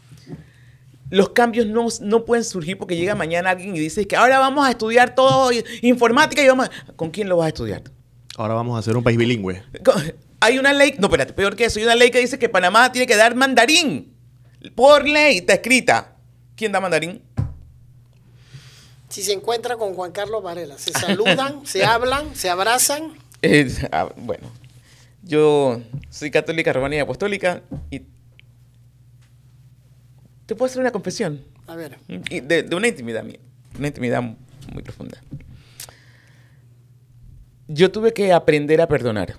Los 1.09 1.29
cambios 1.29 1.67
no, 1.67 1.87
no 2.01 2.25
pueden 2.25 2.43
surgir 2.43 2.77
porque 2.77 2.95
llega 2.95 3.13
mañana 3.13 3.51
alguien 3.51 3.75
y 3.75 3.79
dice 3.79 4.07
que 4.07 4.15
ahora 4.15 4.39
vamos 4.39 4.65
a 4.65 4.71
estudiar 4.71 5.13
todo 5.13 5.51
informática 5.81 6.41
y 6.41 6.47
vamos 6.47 6.67
a... 6.69 6.93
¿Con 6.93 7.11
quién 7.11 7.29
lo 7.29 7.37
vas 7.37 7.45
a 7.45 7.47
estudiar? 7.49 7.83
Ahora 8.35 8.55
vamos 8.55 8.75
a 8.75 8.79
hacer 8.79 8.97
un 8.97 9.03
país 9.03 9.17
bilingüe. 9.17 9.61
Hay 10.39 10.57
una 10.57 10.73
ley, 10.73 10.95
no, 10.97 11.07
espérate, 11.07 11.33
peor 11.33 11.55
que 11.55 11.65
eso, 11.65 11.77
hay 11.79 11.85
una 11.85 11.93
ley 11.95 12.09
que 12.09 12.19
dice 12.19 12.39
que 12.39 12.49
Panamá 12.49 12.91
tiene 12.91 13.05
que 13.05 13.15
dar 13.15 13.35
mandarín. 13.35 14.11
Por 14.75 15.07
ley, 15.07 15.37
está 15.37 15.53
escrita. 15.53 16.15
¿Quién 16.55 16.71
da 16.71 16.79
mandarín? 16.81 17.21
Si 19.13 19.21
se 19.21 19.31
encuentra 19.33 19.77
con 19.77 19.93
Juan 19.93 20.11
Carlos 20.11 20.41
Varela, 20.41 20.79
se 20.79 20.91
saludan, 20.91 21.63
se 21.67 21.85
hablan, 21.85 22.35
se 22.35 22.49
abrazan. 22.49 23.13
Eh, 23.43 23.71
ah, 23.91 24.11
bueno, 24.17 24.47
yo 25.21 25.79
soy 26.09 26.31
católica, 26.31 26.73
romana 26.73 26.95
y 26.95 26.99
apostólica 26.99 27.61
y 27.91 27.99
te 30.47 30.55
puedo 30.55 30.65
hacer 30.65 30.81
una 30.81 30.89
confesión 30.91 31.43
A 31.67 31.75
ver, 31.75 31.99
y 32.07 32.39
de, 32.39 32.63
de 32.63 32.75
una 32.75 32.87
intimidad 32.87 33.23
mía, 33.23 33.37
una 33.77 33.85
intimidad 33.89 34.23
muy 34.73 34.81
profunda. 34.81 35.21
Yo 37.67 37.91
tuve 37.91 38.13
que 38.13 38.33
aprender 38.33 38.81
a 38.81 38.87
perdonar. 38.87 39.37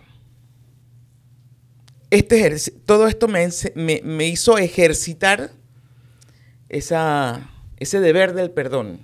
Este 2.11 2.57
todo 2.87 3.09
esto 3.09 3.27
me, 3.27 3.49
me- 3.75 4.03
me 4.05 4.29
hizo 4.29 4.57
ejercitar 4.57 5.51
esa, 6.69 7.51
ese 7.79 7.99
deber 7.99 8.35
del 8.35 8.53
perdón 8.53 9.01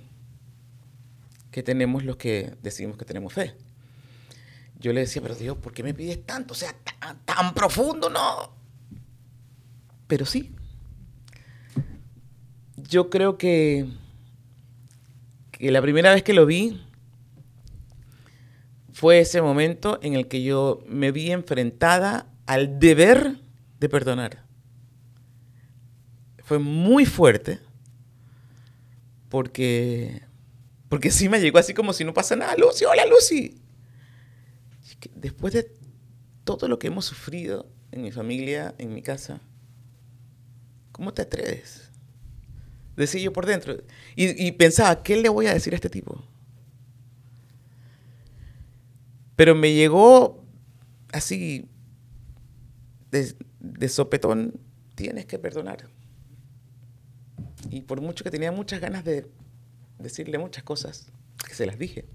que 1.51 1.63
tenemos 1.63 2.03
los 2.03 2.15
que 2.15 2.55
decimos 2.61 2.97
que 2.97 3.05
tenemos 3.05 3.33
fe. 3.33 3.53
Yo 4.79 4.93
le 4.93 5.01
decía, 5.01 5.21
pero 5.21 5.35
Dios, 5.35 5.57
¿por 5.57 5.73
qué 5.73 5.83
me 5.83 5.93
pides 5.93 6.25
tanto? 6.25 6.53
O 6.53 6.57
sea, 6.57 6.73
tan, 7.25 7.53
profundo, 7.53 8.09
no. 8.09 8.51
Pero 10.07 10.25
sí. 10.25 10.51
Yo 12.77 13.09
creo 13.09 13.37
que, 13.37 13.87
que 15.51 15.71
la 15.71 15.81
primera 15.81 16.13
vez 16.13 16.23
que 16.23 16.33
lo 16.33 16.45
vi 16.45 16.81
fue 18.91 19.19
ese 19.19 19.41
momento 19.41 19.99
en 20.01 20.13
el 20.15 20.27
que 20.27 20.41
yo 20.41 20.83
me 20.87 21.11
vi 21.11 21.31
enfrentada 21.31 22.27
al 22.45 22.79
deber 22.79 23.35
de 23.79 23.89
perdonar. 23.89 24.43
Fue 26.43 26.59
muy 26.59 27.05
fuerte 27.05 27.59
porque, 29.29 30.21
porque 30.91 31.09
sí 31.09 31.29
me 31.29 31.39
llegó 31.39 31.57
así 31.57 31.73
como 31.73 31.93
si 31.93 32.03
no 32.03 32.13
pasa 32.13 32.35
nada. 32.35 32.53
Lucy, 32.57 32.83
hola 32.83 33.05
Lucy. 33.05 33.61
Es 34.83 34.97
que 34.97 35.09
Después 35.15 35.53
de 35.53 35.71
todo 36.43 36.67
lo 36.67 36.79
que 36.79 36.87
hemos 36.87 37.05
sufrido, 37.05 37.71
en 37.93 38.01
mi 38.01 38.11
familia, 38.11 38.75
en 38.77 38.93
mi 38.93 39.01
casa. 39.01 39.39
¿Cómo 40.91 41.13
te 41.13 41.21
atreves? 41.21 41.89
Decía 42.97 43.21
yo 43.21 43.31
por 43.31 43.45
dentro. 43.45 43.77
Y, 44.17 44.51
pensaba, 44.51 45.01
¿qué 45.01 45.15
le 45.15 45.29
voy 45.29 45.47
a 45.47 45.53
decir 45.53 45.71
a 45.71 45.77
este 45.77 45.89
tipo? 45.89 46.21
Pero 49.37 49.55
me 49.55 49.73
llegó 49.73 50.43
así, 51.13 51.69
de, 53.11 53.33
de 53.61 53.87
sopetón, 53.87 54.59
tienes 54.95 55.25
que 55.25 55.39
perdonar. 55.39 55.87
Y 57.69 57.79
por 57.79 58.01
mucho 58.01 58.25
que 58.25 58.29
tenía 58.29 58.51
muchas 58.51 58.81
ganas 58.81 59.05
de 59.05 59.25
decirle 60.01 60.37
muchas 60.37 60.63
cosas, 60.63 61.07
que 61.47 61.53
se 61.53 61.65
las 61.65 61.77
dije, 61.77 62.05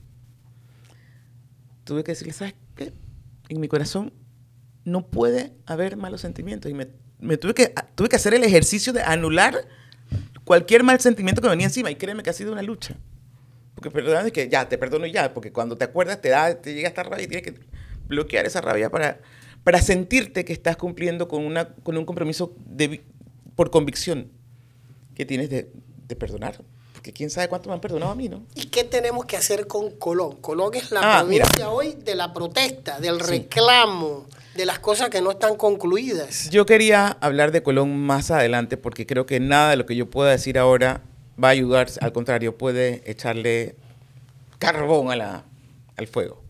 tuve 1.85 2.05
que 2.05 2.13
decirle, 2.13 2.33
¿sabes 2.33 2.55
qué? 2.75 2.93
En 3.49 3.61
mi 3.61 3.69
corazón 3.69 4.13
no 4.85 5.07
puede 5.07 5.53
haber 5.67 5.97
malos 5.97 6.21
sentimientos. 6.21 6.71
Y 6.71 6.75
me, 6.75 6.89
me 7.19 7.37
tuve, 7.37 7.55
que, 7.55 7.75
tuve 7.95 8.09
que 8.09 8.17
hacer 8.17 8.35
el 8.35 8.45
ejercicio 8.45 8.93
de 8.93 9.03
anular 9.03 9.67
cualquier 10.45 10.85
mal 10.85 11.01
sentimiento 11.01 11.43
que 11.43 11.49
venía 11.49 11.67
encima. 11.67 11.91
Y 11.91 11.97
créeme 11.97 12.23
que 12.23 12.31
ha 12.31 12.35
sido 12.35 12.53
una 12.53 12.63
lucha. 12.63 12.97
Porque 13.75 13.91
perdón 13.91 14.27
es 14.27 14.33
que 14.33 14.49
ya, 14.49 14.69
te 14.69 14.79
perdono 14.79 15.07
ya, 15.07 15.35
porque 15.35 15.53
cuando 15.53 15.77
te 15.77 15.85
acuerdas 15.85 16.21
te, 16.21 16.31
da, 16.31 16.61
te 16.61 16.75
llega 16.75 16.89
esta 16.89 17.03
rabia 17.03 17.25
y 17.25 17.29
tienes 17.29 17.45
que 17.45 17.61
bloquear 18.09 18.47
esa 18.47 18.63
rabia 18.63 18.91
para, 18.91 19.21
para 19.65 19.83
sentirte 19.83 20.45
que 20.45 20.55
estás 20.55 20.77
cumpliendo 20.77 21.29
con, 21.29 21.45
una, 21.45 21.75
con 21.75 21.99
un 21.99 22.07
compromiso 22.07 22.57
de, 22.65 23.05
por 23.55 23.71
convicción 23.71 24.31
que 25.15 25.27
tienes 25.27 25.51
de, 25.51 25.71
de 26.09 26.17
perdonar. 26.17 26.65
Porque 27.07 27.19
quién 27.19 27.31
sabe 27.31 27.47
cuánto 27.47 27.69
me 27.69 27.75
han 27.77 27.81
perdonado 27.81 28.11
a 28.11 28.15
mí, 28.17 28.29
¿no? 28.29 28.43
¿Y 28.57 28.65
qué 28.67 28.83
tenemos 28.83 29.27
que 29.27 29.37
hacer 29.37 29.69
con 29.69 29.93
Colón? 29.93 30.39
Colón 30.41 30.75
es 30.75 30.91
la 30.91 30.99
Ah, 31.21 31.23
mira. 31.25 31.45
provincia 31.45 31.71
hoy 31.71 31.97
de 32.05 32.17
la 32.17 32.33
protesta, 32.33 32.99
del 32.99 33.21
Sí. 33.21 33.29
reclamo, 33.31 34.27
de 34.57 34.67
las 34.67 34.81
cosas 34.81 35.09
que 35.09 35.21
no 35.21 35.31
están 35.31 35.55
concluidas. 35.57 36.51
Yo 36.51 36.67
quería 36.67 37.07
hablar 37.21 37.53
de 37.53 37.63
Colón 37.63 37.97
más 37.97 38.33
adelante 38.33 38.77
porque 38.77 39.07
creo 39.07 39.25
que 39.25 39.39
nada 39.39 39.71
de 39.71 39.77
lo 39.77 39.87
que 39.87 39.95
yo 39.95 40.11
pueda 40.11 40.33
decir 40.33 40.59
ahora 40.59 41.03
va 41.43 41.47
a 41.47 41.51
ayudar, 41.53 41.87
al 42.01 42.13
contrario, 42.13 42.59
puede 42.59 43.09
echarle 43.09 43.77
carbón 44.59 45.13
a 45.13 45.15
la- 45.15 45.45
al 45.97 46.09
fuego. 46.09 46.43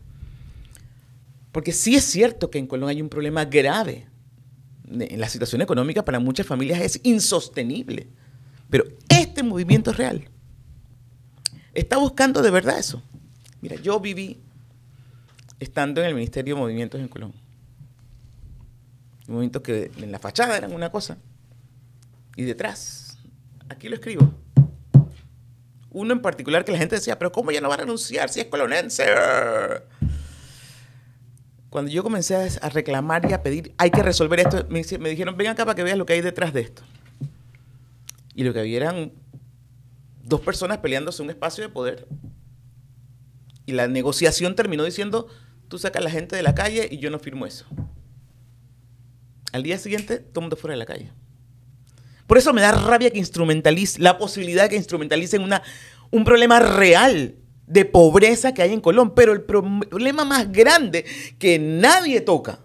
Porque 1.51 1.71
sí 1.71 1.95
es 1.95 2.03
cierto 2.03 2.49
que 2.49 2.57
en 2.57 2.65
Colón 2.65 2.89
hay 2.89 2.99
un 2.99 3.09
problema 3.09 3.45
grave. 3.45 4.07
De- 4.85 5.15
La 5.17 5.29
situación 5.29 5.61
económica 5.61 6.03
para 6.03 6.17
muchas 6.17 6.47
familias 6.47 6.81
es 6.81 6.99
insostenible. 7.03 8.07
Pero 8.71 8.85
este 9.07 9.43
movimiento 9.43 9.91
es 9.91 9.97
real. 9.97 10.27
Está 11.77 11.97
buscando 11.97 12.41
de 12.41 12.49
verdad 12.49 12.79
eso. 12.79 13.03
Mira, 13.61 13.75
yo 13.75 13.99
viví 13.99 14.41
estando 15.59 16.01
en 16.01 16.07
el 16.07 16.15
Ministerio 16.15 16.55
de 16.55 16.59
Movimientos 16.59 16.99
en 16.99 17.07
Colón. 17.07 17.35
Movimientos 19.27 19.61
que 19.61 19.91
en 19.95 20.11
la 20.11 20.17
fachada 20.17 20.57
eran 20.57 20.73
una 20.73 20.91
cosa. 20.91 21.19
Y 22.35 22.45
detrás, 22.45 23.19
aquí 23.69 23.89
lo 23.89 23.95
escribo. 23.95 24.33
Uno 25.91 26.13
en 26.13 26.21
particular 26.23 26.65
que 26.65 26.71
la 26.71 26.79
gente 26.79 26.95
decía, 26.95 27.19
pero 27.19 27.31
¿cómo 27.31 27.51
ya 27.51 27.61
no 27.61 27.69
va 27.69 27.75
a 27.75 27.77
renunciar 27.77 28.29
si 28.29 28.39
es 28.39 28.47
colonense? 28.47 29.05
Cuando 31.69 31.91
yo 31.91 32.01
comencé 32.01 32.35
a 32.59 32.69
reclamar 32.69 33.29
y 33.29 33.33
a 33.33 33.43
pedir, 33.43 33.75
hay 33.77 33.91
que 33.91 34.01
resolver 34.01 34.39
esto, 34.39 34.65
me 34.67 35.09
dijeron, 35.11 35.37
ven 35.37 35.49
acá 35.49 35.63
para 35.63 35.75
que 35.75 35.83
veas 35.83 35.99
lo 35.99 36.07
que 36.07 36.13
hay 36.13 36.21
detrás 36.21 36.53
de 36.53 36.61
esto. 36.61 36.81
Y 38.33 38.43
lo 38.43 38.51
que 38.51 38.61
había 38.61 38.77
eran 38.77 39.11
dos 40.27 40.41
personas 40.41 40.79
peleándose 40.79 41.21
un 41.21 41.29
espacio 41.29 41.63
de 41.63 41.69
poder. 41.69 42.07
Y 43.65 43.71
la 43.73 43.87
negociación 43.87 44.55
terminó 44.55 44.83
diciendo, 44.83 45.27
tú 45.67 45.77
sacas 45.77 46.01
a 46.01 46.03
la 46.03 46.11
gente 46.11 46.35
de 46.35 46.43
la 46.43 46.55
calle 46.55 46.87
y 46.91 46.97
yo 46.99 47.09
no 47.09 47.19
firmo 47.19 47.45
eso. 47.45 47.65
Al 49.53 49.63
día 49.63 49.77
siguiente, 49.77 50.19
todo 50.19 50.41
el 50.41 50.43
mundo 50.43 50.55
fuera 50.57 50.73
de 50.73 50.79
la 50.79 50.85
calle. 50.85 51.11
Por 52.27 52.37
eso 52.37 52.53
me 52.53 52.61
da 52.61 52.73
rabia 52.73 53.09
que 53.09 53.19
instrumentalice, 53.19 54.01
la 54.01 54.17
posibilidad 54.17 54.63
de 54.63 54.69
que 54.69 54.75
instrumentalicen 54.75 55.41
una, 55.41 55.61
un 56.11 56.25
problema 56.25 56.59
real 56.59 57.35
de 57.65 57.85
pobreza 57.85 58.53
que 58.53 58.61
hay 58.61 58.73
en 58.73 58.81
Colón. 58.81 59.15
Pero 59.15 59.31
el 59.31 59.41
pro- 59.43 59.63
problema 59.89 60.25
más 60.25 60.51
grande 60.51 61.05
que 61.39 61.57
nadie 61.57 62.19
toca 62.21 62.59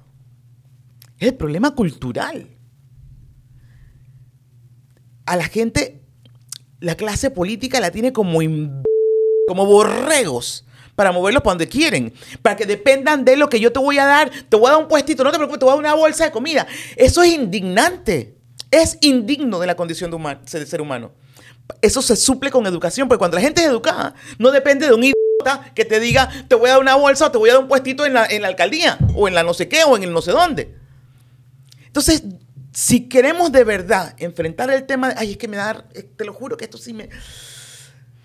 es 1.18 1.28
el 1.28 1.34
problema 1.36 1.74
cultural. 1.76 2.48
A 5.26 5.36
la 5.36 5.44
gente, 5.44 6.01
la 6.82 6.96
clase 6.96 7.30
política 7.30 7.80
la 7.80 7.90
tiene 7.90 8.12
como, 8.12 8.40
como 9.46 9.66
borregos 9.66 10.64
para 10.94 11.12
moverlos 11.12 11.42
para 11.42 11.52
donde 11.52 11.68
quieren, 11.68 12.12
para 12.42 12.56
que 12.56 12.66
dependan 12.66 13.24
de 13.24 13.36
lo 13.36 13.48
que 13.48 13.60
yo 13.60 13.72
te 13.72 13.78
voy 13.78 13.98
a 13.98 14.04
dar. 14.04 14.30
Te 14.48 14.56
voy 14.56 14.66
a 14.66 14.72
dar 14.72 14.80
un 14.80 14.88
puestito, 14.88 15.24
no 15.24 15.30
te 15.30 15.38
preocupes, 15.38 15.60
te 15.60 15.64
voy 15.64 15.72
a 15.72 15.76
dar 15.76 15.80
una 15.80 15.94
bolsa 15.94 16.24
de 16.24 16.30
comida. 16.30 16.66
Eso 16.96 17.22
es 17.22 17.32
indignante. 17.32 18.36
Es 18.70 18.98
indigno 19.00 19.58
de 19.58 19.66
la 19.66 19.76
condición 19.76 20.10
de 20.10 20.66
ser 20.66 20.80
humano. 20.80 21.12
Eso 21.80 22.02
se 22.02 22.16
suple 22.16 22.50
con 22.50 22.66
educación, 22.66 23.08
porque 23.08 23.18
cuando 23.18 23.36
la 23.36 23.42
gente 23.42 23.62
es 23.62 23.68
educada, 23.68 24.14
no 24.38 24.50
depende 24.50 24.86
de 24.86 24.94
un 24.94 25.04
idiota 25.04 25.72
que 25.74 25.84
te 25.84 26.00
diga, 26.00 26.28
te 26.48 26.54
voy 26.54 26.68
a 26.68 26.72
dar 26.72 26.80
una 26.80 26.94
bolsa 26.94 27.26
o 27.26 27.30
te 27.30 27.38
voy 27.38 27.50
a 27.50 27.54
dar 27.54 27.62
un 27.62 27.68
puestito 27.68 28.04
en 28.04 28.14
la, 28.14 28.26
en 28.26 28.42
la 28.42 28.48
alcaldía, 28.48 28.98
o 29.14 29.28
en 29.28 29.34
la 29.34 29.42
no 29.42 29.54
sé 29.54 29.68
qué, 29.68 29.84
o 29.84 29.96
en 29.96 30.02
el 30.04 30.12
no 30.12 30.22
sé 30.22 30.32
dónde. 30.32 30.74
Entonces, 31.86 32.22
si 32.72 33.08
queremos 33.08 33.52
de 33.52 33.64
verdad 33.64 34.14
enfrentar 34.18 34.70
el 34.70 34.84
tema, 34.86 35.08
de- 35.10 35.14
ay, 35.18 35.32
es 35.32 35.36
que 35.36 35.48
me 35.48 35.56
da, 35.56 35.84
eh, 35.94 36.02
te 36.02 36.24
lo 36.24 36.32
juro 36.32 36.56
que 36.56 36.64
esto 36.64 36.78
sí 36.78 36.92
me, 36.92 37.08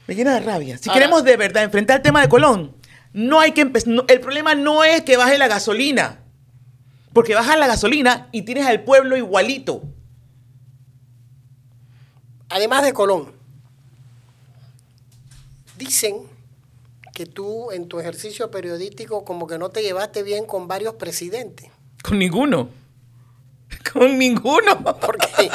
me 0.07 0.15
llena 0.15 0.33
de 0.35 0.39
rabia. 0.39 0.77
Si 0.77 0.89
Ahora- 0.89 0.99
queremos 1.01 1.23
de 1.23 1.37
verdad 1.37 1.63
enfrentar 1.63 1.97
el 1.97 2.01
tema 2.03 2.21
de 2.21 2.29
Colón, 2.29 2.75
no 3.13 3.39
hay 3.39 3.51
que 3.51 3.61
empezar, 3.61 3.93
el 4.07 4.19
problema 4.19 4.55
no 4.55 4.83
es 4.83 5.01
que 5.01 5.17
baje 5.17 5.37
la 5.37 5.47
gasolina, 5.47 6.19
porque 7.13 7.35
baja 7.35 7.57
la 7.57 7.67
gasolina 7.67 8.29
y 8.31 8.43
tienes 8.43 8.65
al 8.67 8.83
pueblo 8.83 9.17
igualito. 9.17 9.83
Además 12.49 12.83
de 12.83 12.93
Colón, 12.93 13.33
dicen 15.77 16.17
que 17.13 17.25
tú 17.25 17.71
en 17.71 17.87
tu 17.87 17.99
ejercicio 17.99 18.49
periodístico 18.51 19.25
como 19.25 19.47
que 19.47 19.57
no 19.57 19.69
te 19.69 19.81
llevaste 19.81 20.23
bien 20.23 20.45
con 20.45 20.67
varios 20.67 20.93
presidentes. 20.95 21.69
Con 22.03 22.19
ninguno. 22.19 22.69
Con 23.91 24.17
ninguno. 24.17 24.83
¿Por 24.99 25.17
qué? 25.17 25.49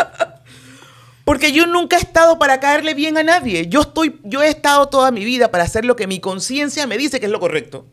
Porque 1.24 1.52
yo 1.52 1.66
nunca 1.66 1.96
he 1.96 2.00
estado 2.00 2.38
para 2.38 2.58
caerle 2.60 2.94
bien 2.94 3.16
a 3.16 3.22
nadie. 3.22 3.68
Yo, 3.68 3.82
estoy, 3.82 4.20
yo 4.24 4.42
he 4.42 4.48
estado 4.48 4.88
toda 4.88 5.10
mi 5.10 5.24
vida 5.24 5.50
para 5.50 5.64
hacer 5.64 5.84
lo 5.84 5.94
que 5.94 6.06
mi 6.06 6.20
conciencia 6.20 6.86
me 6.86 6.98
dice 6.98 7.20
que 7.20 7.26
es 7.26 7.32
lo 7.32 7.40
correcto. 7.40 7.86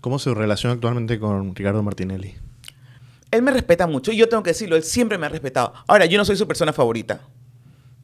¿Cómo 0.00 0.18
se 0.18 0.32
relaciona 0.34 0.74
actualmente 0.74 1.18
con 1.18 1.54
Ricardo 1.54 1.82
Martinelli? 1.82 2.34
Él 3.30 3.42
me 3.42 3.50
respeta 3.50 3.86
mucho 3.86 4.12
y 4.12 4.16
yo 4.16 4.28
tengo 4.28 4.42
que 4.42 4.50
decirlo, 4.50 4.76
él 4.76 4.84
siempre 4.84 5.18
me 5.18 5.26
ha 5.26 5.28
respetado. 5.30 5.72
Ahora, 5.86 6.06
yo 6.06 6.18
no 6.18 6.24
soy 6.24 6.36
su 6.36 6.46
persona 6.46 6.72
favorita. 6.72 7.20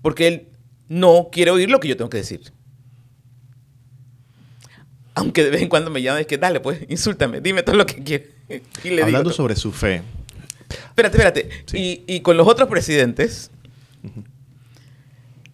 Porque 0.00 0.26
él 0.26 0.48
no 0.88 1.28
quiere 1.30 1.52
oír 1.52 1.70
lo 1.70 1.78
que 1.78 1.88
yo 1.88 1.96
tengo 1.96 2.10
que 2.10 2.16
decir. 2.18 2.52
Aunque 5.14 5.44
de 5.44 5.50
vez 5.50 5.62
en 5.62 5.68
cuando 5.68 5.90
me 5.90 6.02
llama 6.02 6.18
y 6.18 6.22
es 6.22 6.26
que 6.26 6.38
dale, 6.38 6.58
pues, 6.60 6.80
insúltame, 6.88 7.40
dime 7.40 7.62
todo 7.62 7.76
lo 7.76 7.86
que 7.86 8.02
quieres. 8.02 8.30
Digo 8.82 9.04
Hablando 9.04 9.30
todo. 9.30 9.34
sobre 9.34 9.56
su 9.56 9.70
fe, 9.72 10.02
Espérate, 10.88 11.16
espérate. 11.16 11.48
Y, 11.72 12.02
y 12.06 12.20
con 12.20 12.36
los 12.36 12.46
otros 12.46 12.68
presidentes, 12.68 13.50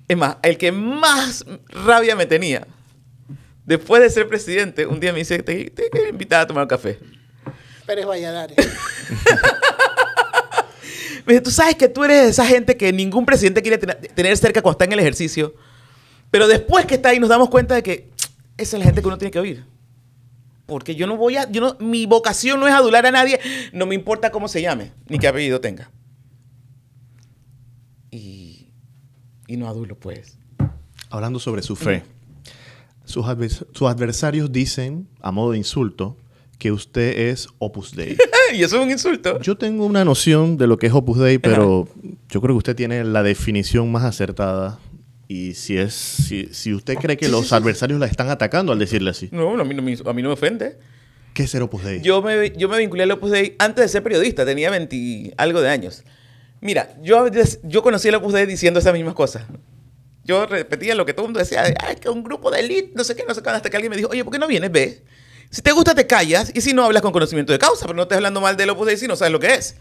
es 0.09 0.17
más, 0.17 0.37
el 0.43 0.57
que 0.59 0.73
más 0.73 1.45
rabia 1.69 2.17
me 2.17 2.27
tenía, 2.27 2.67
después 3.67 4.01
de 4.03 4.11
ser 4.11 4.27
presidente, 4.29 4.87
un 4.87 5.01
día 5.01 5.13
me 5.13 5.19
dice, 5.21 5.43
te, 5.43 5.71
te 5.71 5.91
quiero 5.91 6.09
invitar 6.09 6.41
a 6.43 6.47
tomar 6.47 6.63
un 6.65 6.69
café. 6.69 6.99
Pérez 7.87 8.07
Valladares. 8.07 8.57
Me 11.27 11.35
dice, 11.35 11.43
tú 11.43 11.51
sabes 11.51 11.75
que 11.77 11.89
tú 11.89 12.05
eres 12.05 12.23
de 12.25 12.29
esa 12.31 12.47
gente 12.47 12.77
que 12.79 12.91
ningún 12.93 13.27
presidente 13.27 13.61
quiere 13.61 13.77
ten- 13.77 13.99
tener 14.15 14.35
cerca 14.39 14.63
cuando 14.63 14.77
está 14.77 14.85
en 14.87 14.93
el 14.93 14.99
ejercicio, 15.01 15.55
pero 16.31 16.49
después 16.49 16.87
que 16.87 16.95
está 16.95 17.11
ahí 17.11 17.21
nos 17.21 17.29
damos 17.29 17.51
cuenta 17.51 17.75
de 17.75 17.83
que 17.83 18.09
esa 18.57 18.77
es 18.77 18.81
la 18.81 18.85
gente 18.87 19.03
que 19.03 19.09
uno 19.09 19.19
tiene 19.19 19.31
que 19.31 19.39
oír. 19.39 19.65
Porque 20.69 20.95
yo 20.95 21.07
no 21.07 21.17
voy 21.17 21.37
a, 21.37 21.51
yo 21.51 21.61
no, 21.63 21.77
mi 21.81 22.05
vocación 22.07 22.61
no 22.61 22.69
es 22.69 22.75
adular 22.75 23.05
a 23.07 23.11
nadie, 23.11 23.41
no 23.73 23.87
me 23.87 23.95
importa 23.97 24.31
cómo 24.31 24.47
se 24.49 24.61
llame, 24.63 24.93
ni 25.09 25.19
qué 25.19 25.27
apellido 25.27 25.61
tenga. 25.63 25.91
Y, 28.11 28.69
y 29.47 29.57
no 29.57 29.67
adulo, 29.69 29.97
pues. 29.99 30.39
hablando 31.11 31.39
sobre 31.39 31.63
su 31.63 31.75
fe, 31.75 32.03
sus, 33.05 33.25
advers- 33.25 33.67
sus 33.73 33.89
adversarios 33.89 34.53
dicen, 34.53 35.09
a 35.21 35.31
modo 35.33 35.53
de 35.53 35.59
insulto, 35.59 36.17
que 36.59 36.71
usted 36.73 37.19
es 37.31 37.49
Opus 37.59 37.95
Dei. 37.97 38.17
y 38.55 38.63
eso 38.63 38.77
es 38.77 38.83
un 38.83 38.91
insulto. 38.91 39.41
Yo 39.41 39.57
tengo 39.57 39.87
una 39.87 40.05
noción 40.05 40.57
de 40.59 40.67
lo 40.67 40.77
que 40.79 40.89
es 40.89 40.93
Opus 40.93 41.19
Dei, 41.19 41.39
pero 41.39 41.89
yo 42.29 42.41
creo 42.43 42.55
que 42.55 42.59
usted 42.59 42.77
tiene 42.77 43.05
la 43.05 43.23
definición 43.23 43.91
más 43.91 44.05
acertada. 44.05 44.79
Y 45.31 45.55
si 45.55 45.77
es 45.77 45.93
si, 45.93 46.49
si 46.53 46.73
usted 46.73 46.95
cree 46.97 47.17
que 47.19 47.27
Sí, 47.27 47.31
los 47.31 47.43
sí, 47.43 47.49
sí. 47.51 47.55
adversarios 47.55 48.01
la 48.01 48.07
están 48.07 48.31
atacando 48.31 48.73
al 48.73 48.79
decirle 48.79 49.11
así, 49.11 49.29
No, 49.31 49.55
no, 49.57 49.63
a 49.63 49.65
mí 49.67 49.75
no 49.75 49.83
me, 49.83 49.93
a 49.93 50.13
mí 50.15 50.23
no 50.23 50.29
me 50.31 50.33
ofende. 50.35 50.79
¿qué 51.35 51.43
es 51.45 51.51
ser 51.51 51.63
Opus 51.63 51.85
Dei? 51.85 52.01
Yo 52.01 52.21
me, 52.23 52.51
yo 52.57 52.69
me 52.69 52.79
vinculé 52.79 53.03
al 53.05 53.11
Opus 53.13 53.31
Dei 53.31 53.55
antes 53.59 53.85
de 53.85 53.89
ser 53.89 54.03
periodista, 54.03 54.45
tenía 54.47 54.71
20 54.71 55.35
algo 55.37 55.61
de 55.61 55.69
años. 55.69 56.03
Mira, 56.61 56.97
yo, 57.03 57.29
yo 57.63 57.83
conocí 57.83 58.09
al 58.09 58.17
Opus 58.17 58.33
Dei 58.33 58.47
diciendo 58.47 58.81
esas 58.81 58.93
mismas 58.95 59.15
cosas. 59.15 59.45
Yo 60.25 60.47
repetía 60.47 60.95
lo 60.95 61.07
que 61.07 61.13
todo 61.13 61.27
el 61.27 61.29
mundo 61.29 61.39
decía, 61.41 61.63
Ay, 61.87 61.97
que 61.97 62.09
un 62.09 62.25
grupo 62.25 62.51
de 62.51 62.61
élite, 62.61 62.93
no 62.97 63.05
sé 63.05 63.15
qué, 63.15 63.25
no 63.29 63.35
sé 63.35 63.43
qué, 63.43 63.51
hasta 63.51 63.71
que 63.71 63.77
alguien 63.77 63.91
me 63.91 63.97
dijo, 63.97 64.09
oye, 64.11 64.25
¿por 64.25 64.33
qué 64.33 64.39
no 64.39 64.49
vienes? 64.49 64.73
Ve. 64.73 65.03
Si 65.51 65.63
te 65.63 65.73
gusta, 65.73 65.95
te 65.95 66.07
callas, 66.07 66.51
y 66.55 66.61
si 66.61 66.73
no, 66.73 66.85
hablas 66.85 67.03
con 67.03 67.13
conocimiento 67.13 67.53
de 67.53 67.59
causa, 67.59 67.87
pero 67.87 67.95
no 67.97 68.03
estés 68.03 68.17
hablando 68.17 68.41
mal 68.41 68.57
del 68.57 68.71
Opus 68.71 68.87
Dei 68.89 68.97
si 68.97 69.07
no 69.07 69.15
sabes 69.15 69.31
lo 69.33 69.39
que 69.41 69.55
es. 69.55 69.77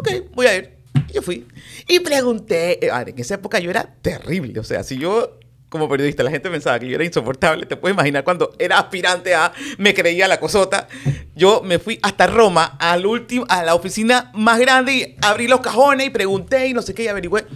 Ok, 0.00 0.30
voy 0.34 0.46
a 0.46 0.56
ir. 0.56 0.75
Yo 1.16 1.22
fui. 1.22 1.46
Y 1.88 2.00
pregunté. 2.00 2.86
eh, 2.86 2.90
en 3.06 3.18
esa 3.18 3.36
época 3.36 3.58
yo 3.58 3.70
era 3.70 3.86
terrible. 4.02 4.60
O 4.60 4.64
sea, 4.64 4.82
si 4.84 4.98
yo, 4.98 5.40
como 5.70 5.88
periodista, 5.88 6.22
la 6.22 6.30
gente 6.30 6.50
pensaba 6.50 6.78
que 6.78 6.86
yo 6.86 6.94
era 6.94 7.06
insoportable, 7.06 7.64
te 7.64 7.74
puedes 7.74 7.94
imaginar 7.94 8.22
cuando 8.22 8.52
era 8.58 8.78
aspirante 8.78 9.34
a. 9.34 9.50
Me 9.78 9.94
creía 9.94 10.28
la 10.28 10.38
cosota. 10.38 10.88
Yo 11.34 11.62
me 11.62 11.78
fui 11.78 11.98
hasta 12.02 12.26
Roma, 12.26 12.76
al 12.78 13.06
último, 13.06 13.46
a 13.48 13.64
la 13.64 13.74
oficina 13.74 14.30
más 14.34 14.60
grande, 14.60 14.92
y 14.92 15.16
abrí 15.22 15.48
los 15.48 15.60
cajones 15.60 16.08
y 16.08 16.10
pregunté 16.10 16.68
y 16.68 16.74
no 16.74 16.82
sé 16.82 16.92
qué, 16.92 17.04
y 17.04 17.08
averigüé. 17.08 17.46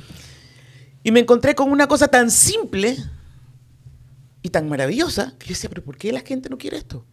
Y 1.02 1.12
me 1.12 1.20
encontré 1.20 1.54
con 1.54 1.70
una 1.70 1.86
cosa 1.86 2.08
tan 2.08 2.30
simple 2.30 2.96
y 4.40 4.48
tan 4.48 4.70
maravillosa 4.70 5.34
que 5.38 5.48
yo 5.48 5.50
decía, 5.50 5.68
pero 5.68 5.84
¿por 5.84 5.98
qué 5.98 6.14
la 6.14 6.20
gente 6.20 6.48
no 6.48 6.56
quiere 6.56 6.78
esto? 6.78 7.04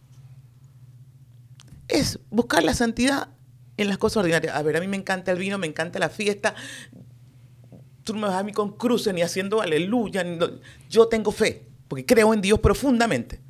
Es 1.88 2.18
buscar 2.30 2.64
la 2.64 2.72
santidad 2.72 3.28
en 3.78 3.88
las 3.88 3.96
cosas 3.98 4.18
ordinarias. 4.18 4.54
A 4.54 4.62
ver, 4.62 4.76
a 4.76 4.80
mí 4.80 4.86
me 4.88 4.96
encanta 4.96 5.32
el 5.32 5.38
vino, 5.38 5.56
me 5.58 5.66
encanta 5.66 5.98
la 5.98 6.10
fiesta. 6.10 6.54
Tú 8.04 8.12
no 8.14 8.20
me 8.20 8.26
vas 8.28 8.36
a 8.36 8.42
mí 8.42 8.52
con 8.52 8.76
cruces 8.76 9.14
ni 9.14 9.22
haciendo 9.22 9.60
aleluya. 9.62 10.22
ni 10.24 10.36
no- 10.36 10.50
Yo 10.90 11.08
tengo 11.08 11.32
fe, 11.32 11.64
porque 11.88 12.04
creo 12.04 12.34
en 12.34 12.40
Dios 12.40 12.58
profundamente. 12.60 13.40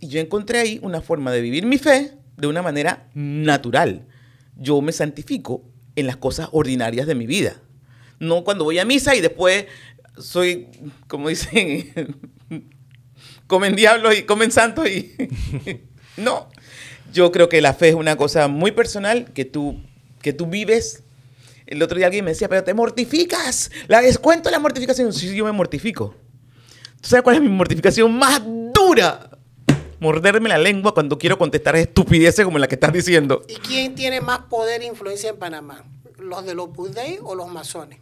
Y 0.00 0.08
yo 0.08 0.20
encontré 0.20 0.58
ahí 0.60 0.78
una 0.82 1.00
forma 1.00 1.32
de 1.32 1.40
vivir 1.40 1.66
mi 1.66 1.78
fe 1.78 2.12
de 2.36 2.46
una 2.46 2.62
manera 2.62 3.08
natural. 3.14 4.06
Yo 4.56 4.80
me 4.82 4.92
santifico 4.92 5.62
en 5.96 6.06
las 6.06 6.16
cosas 6.16 6.48
ordinarias 6.52 7.06
de 7.06 7.14
mi 7.14 7.26
vida. 7.26 7.60
No 8.18 8.44
cuando 8.44 8.64
voy 8.64 8.78
a 8.78 8.84
misa 8.84 9.14
y 9.16 9.20
después 9.20 9.66
soy, 10.18 10.68
como 11.08 11.28
dicen, 11.28 12.16
comen 13.46 13.74
diablos 13.76 14.16
y 14.18 14.22
comen 14.24 14.50
santos 14.50 14.88
y... 14.88 15.14
no, 16.16 16.48
yo 17.14 17.30
creo 17.30 17.48
que 17.48 17.62
la 17.62 17.72
fe 17.72 17.90
es 17.90 17.94
una 17.94 18.16
cosa 18.16 18.48
muy 18.48 18.72
personal 18.72 19.32
que 19.32 19.44
tú, 19.44 19.80
que 20.20 20.32
tú 20.32 20.46
vives. 20.46 21.04
El 21.66 21.82
otro 21.82 21.96
día 21.96 22.06
alguien 22.06 22.24
me 22.24 22.32
decía, 22.32 22.48
pero 22.48 22.64
te 22.64 22.74
mortificas. 22.74 23.70
La 23.86 24.02
descuento 24.02 24.48
de 24.48 24.52
la 24.52 24.58
mortificación. 24.58 25.12
Sí, 25.12 25.34
yo 25.34 25.44
me 25.44 25.52
mortifico. 25.52 26.14
¿Tú 27.00 27.08
sabes 27.08 27.22
cuál 27.22 27.36
es 27.36 27.42
mi 27.42 27.48
mortificación 27.48 28.12
más 28.18 28.42
dura? 28.74 29.30
Morderme 30.00 30.48
la 30.48 30.58
lengua 30.58 30.92
cuando 30.92 31.16
quiero 31.16 31.38
contestar 31.38 31.76
estupideces 31.76 32.44
como 32.44 32.58
la 32.58 32.66
que 32.66 32.74
estás 32.74 32.92
diciendo. 32.92 33.42
¿Y 33.48 33.54
quién 33.54 33.94
tiene 33.94 34.20
más 34.20 34.40
poder 34.50 34.82
e 34.82 34.86
influencia 34.86 35.30
en 35.30 35.36
Panamá? 35.36 35.84
¿Los 36.18 36.44
de 36.44 36.54
los 36.54 36.68
Dei 36.94 37.18
o 37.22 37.34
los 37.34 37.48
masones? 37.48 38.00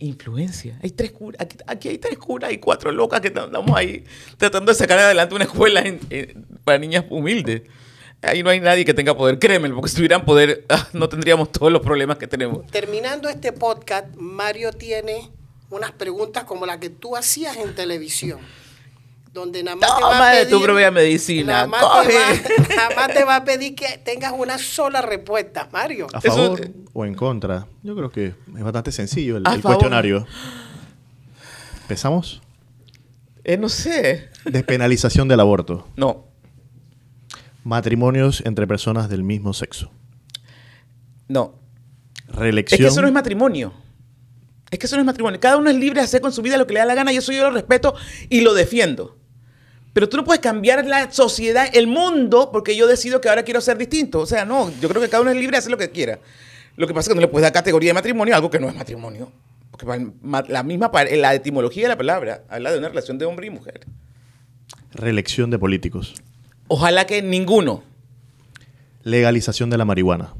Influencia. 0.00 0.78
Hay 0.82 0.90
tres 0.90 1.12
curas. 1.12 1.40
Aquí, 1.40 1.56
aquí 1.66 1.88
hay 1.88 1.98
tres 1.98 2.18
curas 2.18 2.52
y 2.52 2.58
cuatro 2.58 2.90
locas 2.90 3.20
que 3.20 3.28
andamos 3.28 3.76
ahí 3.76 4.04
tratando 4.38 4.72
de 4.72 4.76
sacar 4.78 4.98
adelante 4.98 5.34
una 5.34 5.44
escuela 5.44 5.80
en- 5.80 6.00
en- 6.10 6.46
para 6.64 6.78
niñas 6.78 7.04
humildes. 7.10 7.62
Ahí 8.22 8.42
no 8.42 8.50
hay 8.50 8.60
nadie 8.60 8.84
que 8.84 8.92
tenga 8.94 9.16
poder. 9.16 9.38
Créeme, 9.38 9.70
porque 9.70 9.88
si 9.88 9.96
tuvieran 9.96 10.24
poder, 10.24 10.64
ah, 10.70 10.88
no 10.92 11.08
tendríamos 11.08 11.52
todos 11.52 11.70
los 11.72 11.80
problemas 11.82 12.18
que 12.18 12.26
tenemos. 12.26 12.66
Terminando 12.66 13.28
este 13.28 13.52
podcast, 13.52 14.14
Mario 14.16 14.72
tiene 14.72 15.30
unas 15.70 15.92
preguntas 15.92 16.44
como 16.44 16.66
las 16.66 16.78
que 16.78 16.90
tú 16.90 17.16
hacías 17.16 17.56
en 17.56 17.74
televisión. 17.74 18.40
Donde 19.32 19.62
nada 19.62 19.76
más 19.76 19.96
te 19.96 20.02
va 20.02 20.28
a 20.28 20.34
de 20.34 20.44
pedir, 20.44 20.56
tu 20.58 20.62
propia 20.62 20.90
medicina, 20.90 21.52
Nada 21.52 21.66
más, 21.68 21.82
coge. 21.82 22.08
te 22.08 22.14
va, 22.18 22.68
nada 22.76 22.96
más 22.96 23.14
te 23.14 23.24
va 23.24 23.36
a 23.36 23.44
pedir 23.44 23.76
que 23.76 23.98
tengas 24.04 24.32
una 24.36 24.58
sola 24.58 25.02
respuesta, 25.02 25.68
Mario. 25.72 26.08
¿A 26.12 26.18
Eso- 26.18 26.28
favor 26.28 26.68
o 26.92 27.04
en 27.04 27.14
contra? 27.14 27.66
Yo 27.84 27.94
creo 27.94 28.10
que 28.10 28.26
es 28.56 28.62
bastante 28.64 28.90
sencillo 28.90 29.36
el, 29.36 29.44
cuestionario. 29.62 30.26
¿Empezamos? 31.82 32.40
Eh, 33.44 33.56
no 33.56 33.68
sé. 33.68 34.28
Despenalización 34.44 35.28
del 35.28 35.40
aborto. 35.40 35.86
No. 35.96 36.26
Matrimonios 37.62 38.42
entre 38.44 38.66
personas 38.66 39.08
del 39.08 39.22
mismo 39.22 39.52
sexo. 39.52 39.90
No. 41.28 41.54
Reelección. 42.26 42.80
Es 42.80 42.86
que 42.86 42.88
eso 42.92 43.00
no 43.00 43.06
es 43.06 43.14
matrimonio. 43.14 43.72
Es 44.70 44.78
que 44.78 44.86
eso 44.86 44.96
no 44.96 45.02
es 45.02 45.06
matrimonio. 45.06 45.38
Cada 45.40 45.56
uno 45.56 45.70
es 45.70 45.76
libre 45.76 46.00
de 46.00 46.04
hacer 46.04 46.20
con 46.20 46.32
su 46.32 46.42
vida 46.42 46.56
lo 46.56 46.66
que 46.66 46.74
le 46.74 46.80
da 46.80 46.86
la 46.86 46.94
gana 46.94 47.12
y 47.12 47.16
eso 47.16 47.32
yo 47.32 47.42
lo 47.42 47.50
respeto 47.50 47.94
y 48.28 48.40
lo 48.40 48.54
defiendo. 48.54 49.16
Pero 49.92 50.08
tú 50.08 50.16
no 50.16 50.24
puedes 50.24 50.40
cambiar 50.40 50.84
la 50.86 51.10
sociedad, 51.10 51.68
el 51.72 51.86
mundo, 51.86 52.50
porque 52.52 52.76
yo 52.76 52.86
decido 52.86 53.20
que 53.20 53.28
ahora 53.28 53.42
quiero 53.42 53.60
ser 53.60 53.76
distinto. 53.76 54.20
O 54.20 54.26
sea, 54.26 54.44
no, 54.44 54.70
yo 54.80 54.88
creo 54.88 55.02
que 55.02 55.08
cada 55.08 55.22
uno 55.22 55.30
es 55.30 55.36
libre 55.36 55.52
de 55.52 55.58
hacer 55.58 55.70
lo 55.72 55.78
que 55.78 55.90
quiera. 55.90 56.18
Lo 56.76 56.86
que 56.86 56.94
pasa 56.94 57.06
es 57.06 57.08
que 57.08 57.14
no 57.16 57.20
le 57.20 57.28
puedes 57.28 57.42
dar 57.42 57.52
categoría 57.52 57.90
de 57.90 57.94
matrimonio 57.94 58.34
a 58.34 58.36
algo 58.36 58.50
que 58.50 58.60
no 58.60 58.68
es 58.68 58.74
matrimonio. 58.74 59.32
Porque 59.72 59.86
la 60.48 60.62
misma, 60.62 60.90
la 60.92 61.34
etimología 61.34 61.84
de 61.84 61.88
la 61.88 61.96
palabra 61.96 62.44
habla 62.48 62.70
de 62.70 62.78
una 62.78 62.88
relación 62.88 63.18
de 63.18 63.24
hombre 63.26 63.48
y 63.48 63.50
mujer. 63.50 63.80
Reelección 64.92 65.50
de 65.50 65.58
políticos. 65.58 66.14
Ojalá 66.68 67.06
que 67.06 67.20
ninguno 67.22 67.82
Legalización 69.02 69.70
de 69.70 69.78
la 69.78 69.84
marihuana. 69.84 70.34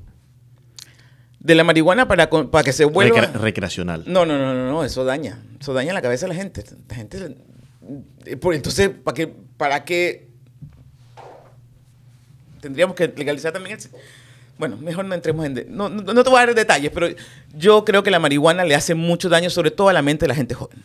de 1.41 1.55
la 1.55 1.65
marihuana 1.65 2.07
para, 2.07 2.29
para 2.29 2.63
que 2.63 2.73
se 2.73 2.85
vuelva... 2.85 3.19
Recre- 3.19 3.33
recreacional. 3.33 4.05
No, 4.07 4.27
no, 4.27 4.39
no, 4.39 4.53
no, 4.55 4.67
no, 4.71 4.85
eso 4.85 5.05
daña. 5.05 5.43
Eso 5.59 5.73
daña 5.73 5.93
la 5.95 6.03
cabeza 6.03 6.27
de 6.27 6.35
la 6.35 6.39
gente. 6.39 6.63
La 6.89 6.95
gente. 6.95 7.37
Eh, 8.27 8.37
por- 8.37 8.55
Entonces, 8.55 8.91
¿para 8.91 9.15
qué, 9.15 9.33
¿para 9.57 9.85
qué 9.85 10.29
tendríamos 12.61 12.95
que 12.97 13.09
legalizar 13.17 13.53
también 13.53 13.79
el. 13.79 13.91
Bueno, 14.59 14.77
mejor 14.77 15.05
no 15.07 15.15
entremos 15.15 15.47
en. 15.47 15.55
de- 15.55 15.65
no, 15.65 15.89
no, 15.89 16.03
no 16.13 16.23
te 16.25 16.31
voy 16.31 16.41
a 16.41 16.47
dar 16.47 16.55
detalles, 16.55 16.91
pero 16.93 17.09
yo 17.55 17.85
creo 17.85 18.03
que 18.03 18.11
la 18.11 18.19
marihuana 18.19 18.65
le 18.65 18.75
hace 18.75 18.95
mucho 18.95 19.29
daño, 19.29 19.49
sobre 19.51 19.71
todo 19.71 19.89
a 19.89 19.93
la 19.93 20.03
mente 20.03 20.25
de 20.25 20.29
la 20.29 20.35
gente 20.35 20.55
joven. 20.55 20.83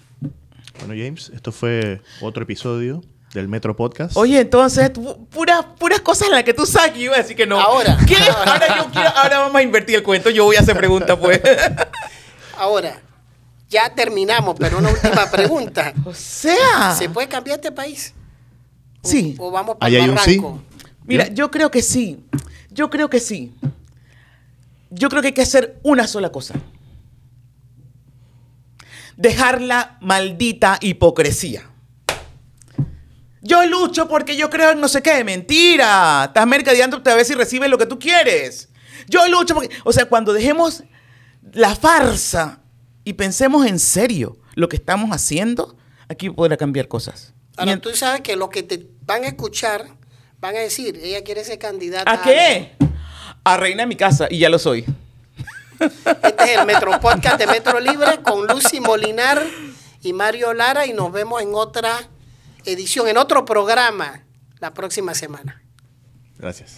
Bueno, 0.80 0.94
James, 0.98 1.32
esto 1.34 1.52
fue 1.52 2.02
otro 2.22 2.44
episodio 2.44 3.04
del 3.34 3.48
Metro 3.50 3.76
Podcast. 3.76 4.16
Oye, 4.16 4.40
entonces, 4.40 4.94
pu- 4.94 5.28
puras, 5.28 5.66
puras 5.78 6.00
cosas 6.00 6.28
en 6.28 6.36
las 6.36 6.44
que 6.44 6.54
tú 6.54 6.66
saques, 6.66 6.96
yo 6.98 7.04
iba 7.06 7.16
a 7.16 7.20
decir 7.20 7.36
que 7.36 7.46
no. 7.46 7.60
Ahora. 7.60 7.98
¿Qué? 8.08 8.16
Ahora, 8.16 8.78
yo 8.78 8.92
quiero, 8.92 9.10
ahora 9.10 9.40
vamos 9.40 9.56
a 9.56 9.62
invertir 9.62 9.96
el 9.98 10.04
cuento, 10.04 10.30
yo 10.30 10.46
voy 10.46 10.56
a 10.56 10.62
hacer 10.62 10.78
preguntas, 10.78 11.18
pues. 11.20 11.42
Ahora, 12.58 13.02
ya 13.70 13.94
terminamos, 13.94 14.56
pero 14.60 14.78
una 14.78 14.90
última 14.90 15.26
pregunta. 15.32 15.94
o 16.06 16.14
sea. 16.14 16.96
¿Se 16.98 17.10
puede 17.10 17.28
cambiar 17.28 17.58
este 17.60 17.72
país? 17.72 18.14
¿O- 19.02 19.08
Sí. 19.08 19.36
¿O 19.40 19.52
vamos 19.52 19.78
para 19.78 19.88
hay 19.92 19.98
un 20.10 20.18
sí. 20.20 20.38
barranco? 20.40 20.64
Mira, 21.06 21.28
yo 21.28 21.52
creo 21.52 21.70
que 21.72 21.82
sí. 21.82 22.20
Yo 22.72 22.90
creo 22.90 23.10
que 23.10 23.20
sí. 23.20 23.54
Yo 24.90 25.10
creo 25.10 25.22
que 25.22 25.28
hay 25.30 25.34
que 25.34 25.42
hacer 25.44 25.80
una 25.84 26.08
sola 26.08 26.32
cosa. 26.32 26.56
Dejar 29.18 29.62
la 29.62 29.98
maldita 30.02 30.78
hipocresía. 30.82 31.64
Yo 33.42 33.66
lucho 33.68 34.08
porque 34.08 34.36
yo 34.36 34.50
creo 34.50 34.72
en 34.72 34.82
no 34.82 34.88
sé 34.88 35.02
qué. 35.02 35.24
Mentira. 35.24 36.26
Estás 36.28 36.48
mercadeándote 36.48 37.10
a 37.12 37.16
ver 37.16 37.26
si 37.26 37.34
recibes 37.36 37.70
lo 37.70 37.78
que 37.78 37.86
tú 37.86 37.98
quieres. 38.00 38.70
Yo 39.08 39.28
lucho 39.28 39.54
porque... 39.54 39.70
O 39.84 39.94
sea, 39.94 40.06
cuando 40.06 40.34
dejemos 40.34 40.84
la 41.54 41.76
farsa 41.76 42.60
y 43.06 43.14
pensemos 43.14 43.66
en 43.66 43.80
serio 43.80 44.38
lo 44.56 44.68
que 44.68 44.76
estamos 44.76 45.12
haciendo, 45.12 45.78
aquí 46.10 46.30
podrá 46.30 46.58
cambiar 46.58 46.88
cosas. 46.90 47.34
Ahora, 47.56 47.72
en- 47.72 47.80
tú 47.82 47.96
sabes 47.96 48.20
que 48.22 48.36
los 48.36 48.50
que 48.50 48.64
te 48.64 48.86
van 49.06 49.24
a 49.24 49.28
escuchar 49.28 49.86
van 50.42 50.56
a 50.58 50.60
decir, 50.60 51.00
ella 51.02 51.24
quiere 51.24 51.46
ser 51.46 51.58
candidata. 51.60 52.12
¿A 52.12 52.22
qué? 52.22 52.74
A 53.46 53.56
reina 53.58 53.84
de 53.84 53.88
mi 53.88 53.96
casa, 53.96 54.28
y 54.30 54.40
ya 54.40 54.50
lo 54.50 54.60
soy. 54.60 54.84
Este 55.80 56.44
es 56.54 56.60
el 56.60 56.66
Metro 56.68 57.00
Podcast 57.00 57.38
de 57.38 57.48
Metro 57.48 57.80
Libre 57.80 58.22
con 58.24 58.48
Lucy 58.48 58.80
Molinar 58.80 59.46
y 60.02 60.14
Mario 60.14 60.54
Lara 60.54 60.86
y 60.86 60.94
nos 60.94 61.12
vemos 61.12 61.42
en 61.42 61.50
otra 61.54 61.98
edición, 62.66 63.08
en 63.08 63.18
otro 63.18 63.46
programa 63.46 64.24
la 64.60 64.74
próxima 64.74 65.14
semana. 65.14 65.62
Gracias. 66.38 66.78